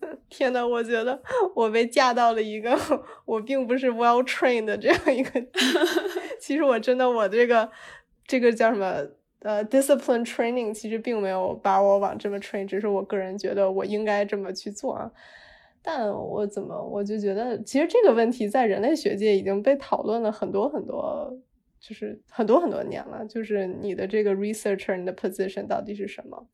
[0.28, 1.22] 天呐，我觉得
[1.54, 2.76] 我被架到了一个
[3.24, 5.40] 我并不是 well trained 的这样一个，
[6.40, 7.70] 其实我真的我这个
[8.26, 9.06] 这个叫什么
[9.40, 15.10] 呃 discipline training，其实并没有把我往这么 train，只是我个人觉得我应该这么去做啊。
[15.82, 21.30] 但我怎么我就觉得，其实这个问题在人类学界已经被讨论了很多很多，
[21.86, 23.26] 就是很多很多年了。
[23.26, 26.48] 就是你的这个 researcher，你的 position 到底是什么？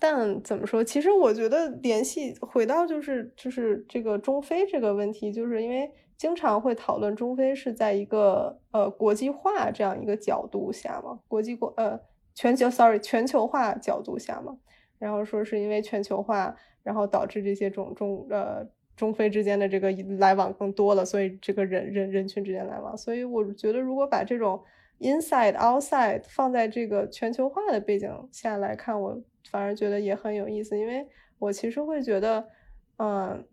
[0.00, 0.84] 但怎么说？
[0.84, 11.98] 其实我觉得联系回到就是就是这个中非这个问题，就是因为经常会讨论中非是在一个呃国际化这样一个角度下嘛，国际国呃
[12.34, 14.56] 全球 sorry 全球化角度下嘛，
[14.98, 16.54] 然后说是因为全球化。
[16.86, 18.64] 然后导致这些种中呃
[18.96, 24.60] 中非之间的这个来往更多了，所以这个人人人群之间来往，所以我觉得如果把这种
[25.00, 31.06] inside outside 放在这个全球化的背景下来看，我反而觉得也很有意思，因为
[31.38, 32.48] 我其实会觉得，
[32.96, 33.44] 嗯，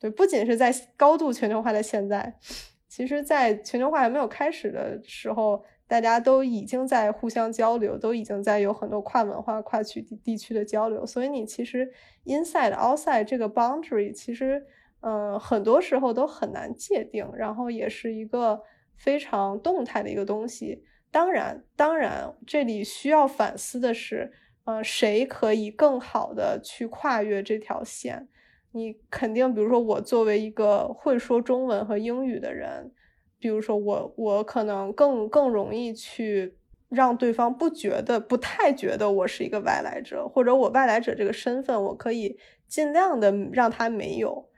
[0.00, 2.34] 对，不仅是在高度全球化的现在，
[2.88, 5.62] 其实在全球化还没有开始的时候。
[5.88, 11.88] 大家都已经在互相交流，都已经在有很多跨文化、跨区地地区的交流，所以你其实
[12.24, 14.66] inside outside 这个 boundary 其实，
[15.00, 18.62] 嗯，很多时候都很难界定，然后也是一个
[18.96, 20.82] 非常动态的一个东西。
[21.10, 24.32] 当然，当然，这里需要反思的是，
[24.64, 28.28] 呃，谁可以更好的去跨越这条线？
[28.72, 32.92] 你肯定，比如说我作为一个会说中文和英语的人。
[33.38, 36.56] 比如说我，我可能更更容易去
[36.88, 44.48] 让对方不觉得、不太觉得我是一个外来者，或者我外来者这个身份，我可以尽量的让他没有，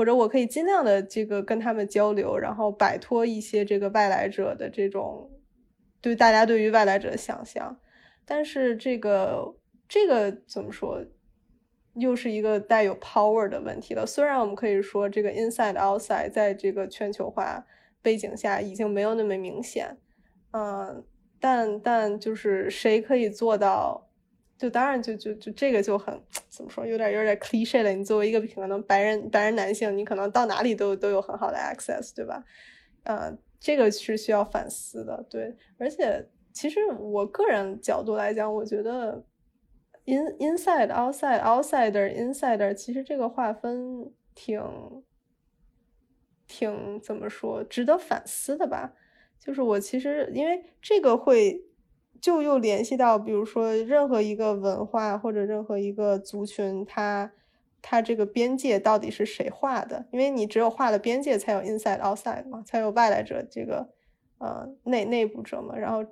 [0.00, 5.30] 或者我可以尽量的这个跟他们交流，然后摆脱一些这个外来者的这种
[6.00, 7.78] 对大家对于外来者的想象。
[8.24, 9.54] 但是这个
[9.86, 11.04] 这个怎么说，
[11.96, 14.06] 又是一个带有 power 的问题了。
[14.06, 17.66] 虽然我们可以说这个 inside outside 在这个全球化。
[18.02, 19.98] 背景下已经没有那么明显，
[20.52, 21.04] 嗯，
[21.38, 24.09] 但但就是谁可以做到？
[24.60, 26.14] 就当然就就就这个就很
[26.50, 27.90] 怎么说，有点有点 cliche 了。
[27.94, 32.44] 你作为一个可能白人白人男性，你可能到哪里都都有很好的 access，对吧？
[33.04, 35.56] 呃，这个是需要反思的，对。
[35.78, 39.24] 而且其实我个人角度来讲，我觉得
[40.04, 44.60] in inside outside outsider insider，其实这个划分挺
[46.46, 48.92] 挺怎么说，值得反思的吧？
[49.42, 51.64] 就是我其实因为这个会。
[52.20, 57.32] 就又联系到，比如说任何一个文化或者任何一个族群，它
[57.80, 60.04] 它这个边界到底是谁画的？
[60.10, 63.88] 因为你只有画了边界，才有 inside outside 嘛，才有外来者这个
[64.38, 65.74] 呃内内部者嘛。
[65.76, 66.04] 然后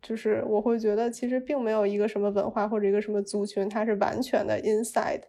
[0.00, 5.22] 就是我会觉得，其实并没有一个什么文化或者一个什么族群，它是完全的 inside。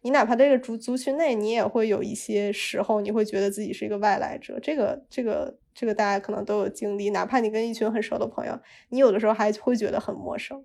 [0.00, 4.58] 你哪怕这个族族群内，你也会有一些时候，你会觉得自己是一个外来者。
[4.58, 5.58] 这个这个。
[5.72, 8.58] 这个大家可能都有经历，哪怕你跟一群很熟的朋友，
[8.88, 10.64] 你有的时候还会觉得很陌生，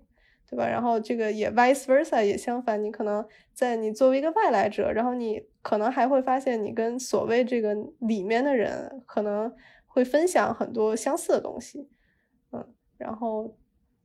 [0.50, 0.66] 对吧？
[0.68, 9.52] 然后这个也 vice versa，也相反，你可能在你作为一个外来者，然后你可能还会发现你跟所谓这个里面的人可能
[9.86, 11.88] 会分享很多相似的东西，
[12.52, 13.56] 嗯，然后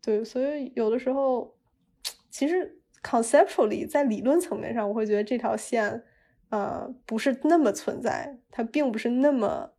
[0.02, 1.56] 对，所以有的时候
[2.30, 6.04] 其实 conceptually 在理论层面上，我会觉得这条线
[6.50, 9.74] 呃不是那么存在，它并不是那么。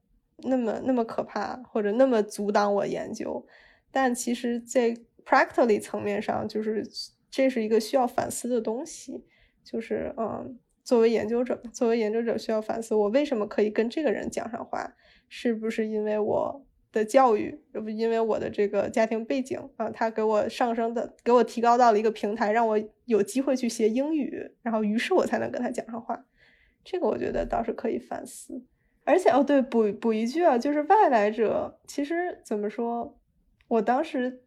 [0.44, 3.46] 那么那么可怕，或者那么阻挡我研究，
[3.90, 6.86] 但其实，在 practically 层面上，就是
[7.30, 9.24] 这是一个需要反思的东西。
[9.64, 14.92] 就是嗯，作为研究者，作为研究者需要反思，我为什么可以跟这个人讲上话？
[15.28, 17.58] 是不是因为我的教育，
[17.96, 19.88] 因为我的这个家庭背景啊？
[19.90, 26.26] 他给我上升的，给我提高到了一个平台，让我有机会去学英语，然后于是我才能跟他讲上话。
[26.84, 28.64] 这个我觉得倒是可以反思。
[29.04, 33.18] 而且哦，对，补补一句啊，就是外来者，其实怎么说，
[33.66, 34.42] 我当时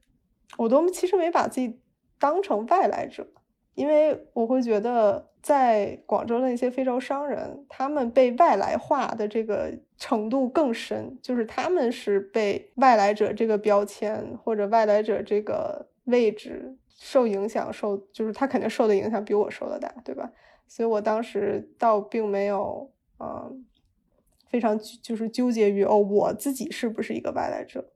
[0.58, 1.80] 我都其实没把自己
[2.18, 3.28] 当成外来者，
[3.74, 20.32] 因为我会觉得在广州的那些非洲商人，他们被外来化的这个程度更深，就是他们是被外来者这个标签或者外来者这个位置受影响，受就是他肯定受的影响比我受的大，对吧？
[20.66, 22.90] 所以我当时倒并没有，
[23.20, 23.66] 嗯。
[24.56, 27.92] 非常就是纠结于哦，我自己是不是一个外来者？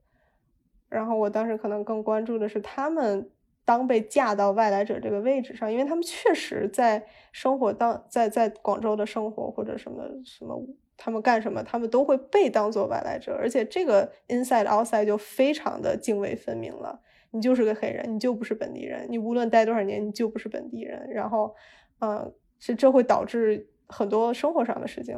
[0.90, 3.30] 然后我当时可能更关注的是他们
[3.64, 7.02] 当被架到外来者这个位置上，因为他们确实在
[7.32, 10.62] 生活当在在广州的生活或者什么什么，
[10.98, 17.00] 他们干什么，他们都会被当做外来者，而且这个 inside outside 就非常的泾渭分明了。
[17.30, 21.08] 你就是个黑人，你就不是本地人，你无论待多少年，你就不是本地人。
[21.08, 21.54] 然后，
[22.00, 25.16] 嗯，这这会导致很多生活上的事情。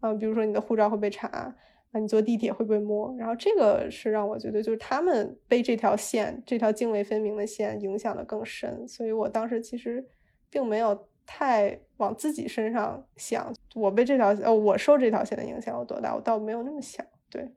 [0.00, 10.06] 嗯，比如说你的护照会被查，啊，你坐地铁会被摸，然后这个是让我觉得，就是他们被这条线，这条泾渭分明的线影响的更深，所以我当时其实
[10.50, 17.04] 并没有太往自己身上想，我被这条呃，我受这条线的影响有多大，我倒没有那么想。
[17.30, 17.50] 对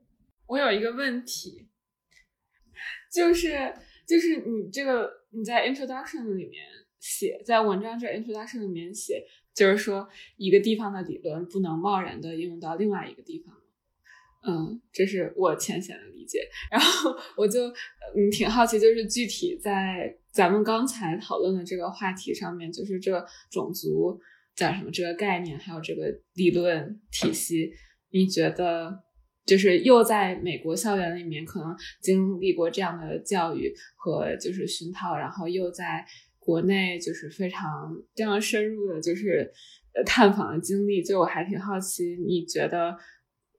[0.46, 1.68] 我有一个问题，
[3.12, 3.72] 就是
[4.06, 6.64] 就是你这个你在 introduction 里面
[6.98, 9.24] 写，在文章这 introduction 里面写。
[9.54, 13.54] 就是说，一个地方的理论不能贸然的应用到另外一个地方。
[14.44, 16.40] 嗯，这是我浅显的理解。
[16.70, 24.18] 然后我就嗯挺好奇，就是具体在咱们刚才讨论的这个话题上面，就是这种族
[24.56, 27.72] 叫什么这个概念，还有这个理论体系，
[28.10, 29.02] 你觉得
[29.44, 36.06] 就是又在美国校园里面可能经历过这样的教育和就是熏陶，然后又在。
[36.44, 39.52] 国内就是非常非常深入的，就是
[40.04, 42.96] 探访的经历，就我还挺好奇，你觉得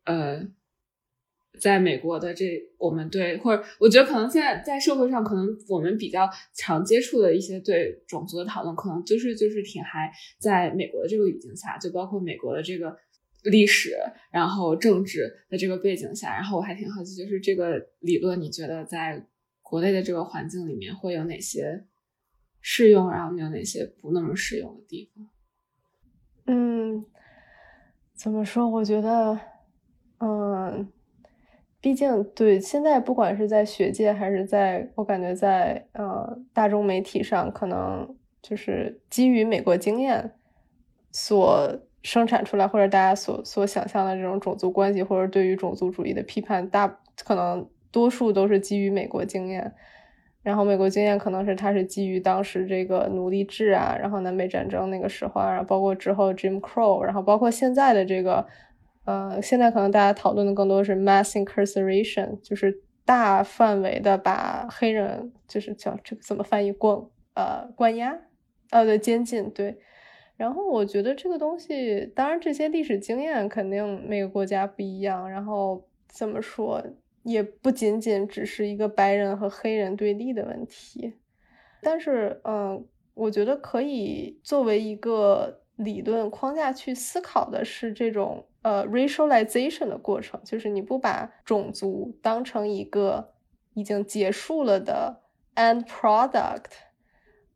[0.03, 0.45] 呃，
[1.61, 12.97] 在美国的这我们对或者我觉得可能现在在社会上，可能我们比较常接触的一些对种族的讨论，可能就是就是挺还在美国的这个语境下，就包括美国的这个
[13.43, 13.95] 历史，
[14.29, 19.25] 然后政治的这个背景下，然后我还挺好奇，就是这个理论，你觉得在
[19.61, 21.85] 国内的这个环境里面会有哪些？
[22.65, 25.27] 适用，然后有哪些不那么适用的地方？
[26.47, 27.05] 嗯，
[28.15, 28.69] 怎么说？
[28.69, 29.37] 我觉得，
[30.19, 30.87] 嗯，
[31.81, 40.33] 毕竟对现在不管是在学界还是在我感觉在呃大众媒体上，可能就是基于美国经验
[41.11, 46.87] 所生产出来，或者大家所所想象的这种种族关系，或者对于种族主义的批判，大
[47.25, 49.75] 可能多数都是基于美国经验。
[50.43, 58.45] 然后美国经验可能是它是基于当时这个奴隶制啊，然后南北战争那个时候啊，然后包括之后 Jim Crow，然后包括现在的这个
[59.05, 66.97] 呃，现在可能大家讨论的更多是 mass incarceration，就是大范围的把黑人就是叫这个怎么翻译关
[67.35, 68.17] 呃关押，
[68.69, 69.77] 呃对监禁对。
[70.35, 76.83] 然后我觉得这个东西，当然这些历史经验肯定每个国家不一样，然后怎么说
[77.23, 81.13] 也不仅仅只是一个白人和黑人对立的问题。
[81.81, 88.45] 但是嗯，我觉得可以作为一个理论框架去思考的是这种。
[88.63, 93.33] 呃，racialization 的过程就是你不把种族当成一个
[93.73, 95.19] 已经结束了的
[95.55, 96.71] end product，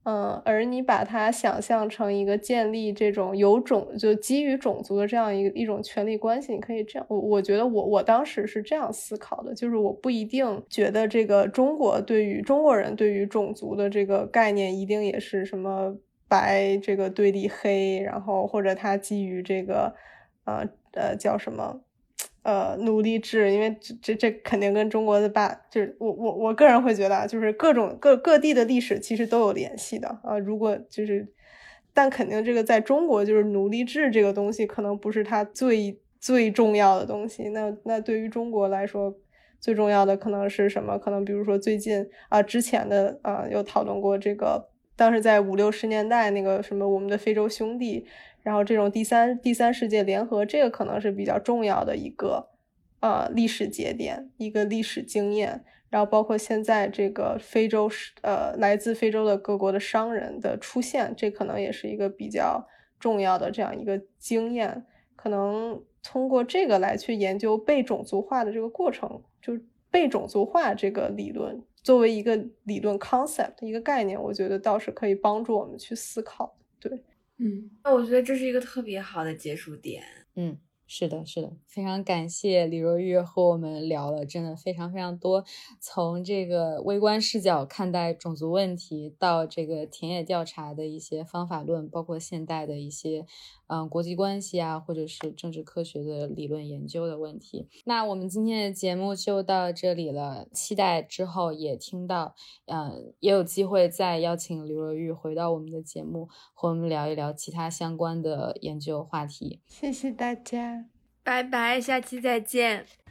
[0.09, 15.93] 嗯，而你把它想象成一个建立这种有种就基于种族的这样一个一种权利关系，你可以这样，我我觉得我我当时是这样思考的，就是我不一定觉得这个中国对于中国人对于种族的这个概念一定也是什么
[16.29, 19.93] 白这个对立黑，然后或者它基于这个
[20.45, 20.67] 呃。
[20.93, 21.81] 呃，叫什么？
[22.43, 30.39] 呃，奴隶制，因为这这这肯定跟中国的大，就是我我我个人会觉得，就是各种各各地的历史其实都有联系的啊。
[30.39, 31.27] 如果就是，
[31.93, 37.49] 但肯定这个在中国就是奴隶制这个东西可能不是它最最重要的东西。
[37.49, 39.13] 那那对于中国来说，
[39.59, 40.97] 最重要的可能是什么？
[40.97, 48.07] 可能比如说最近啊，之前的啊有讨论过这个，当时在五六十年代那个什么我们的非洲兄弟。
[48.47, 52.47] 然后这种第三第三世界联合，这个可能是比较重要的一个
[53.01, 55.65] 呃历史节点，一个历史经验。
[55.89, 57.91] 然后包括现在这个非洲
[58.21, 62.65] 呃来自非洲的各国的商人的出现，这可能也是一个比较
[62.97, 64.85] 重要的这样一个经验。
[65.17, 69.59] 可能通过这个来去研究被种族化的这个过程，就
[69.91, 76.55] 被种族化这个理论作为一个理论 concept 一个概念，我觉得倒是可以帮助我们去思考。
[76.79, 77.03] 对。
[77.39, 80.03] 嗯，那我觉得这是一个特别好的结束点。
[80.35, 80.59] 嗯。
[80.89, 85.43] 是的，是的，非常感谢李若玉和我们聊了，真的非常非常多。
[85.81, 93.25] 从这个微观视角看待种族问题，到这个田野调查的一些方法论，包括现代的一些
[93.67, 97.67] 嗯国际关系啊，或者是政治科学的理论研究的问题。
[97.85, 109.61] 那我们今天的节目就到这里了，期待之后也听到，嗯，也有机会再邀请刘若玉回到我们的节目，和我们聊一聊其他相关的研究话题。
[109.65, 110.85] 谢谢大家。
[111.23, 113.06] 拜拜，下期再见。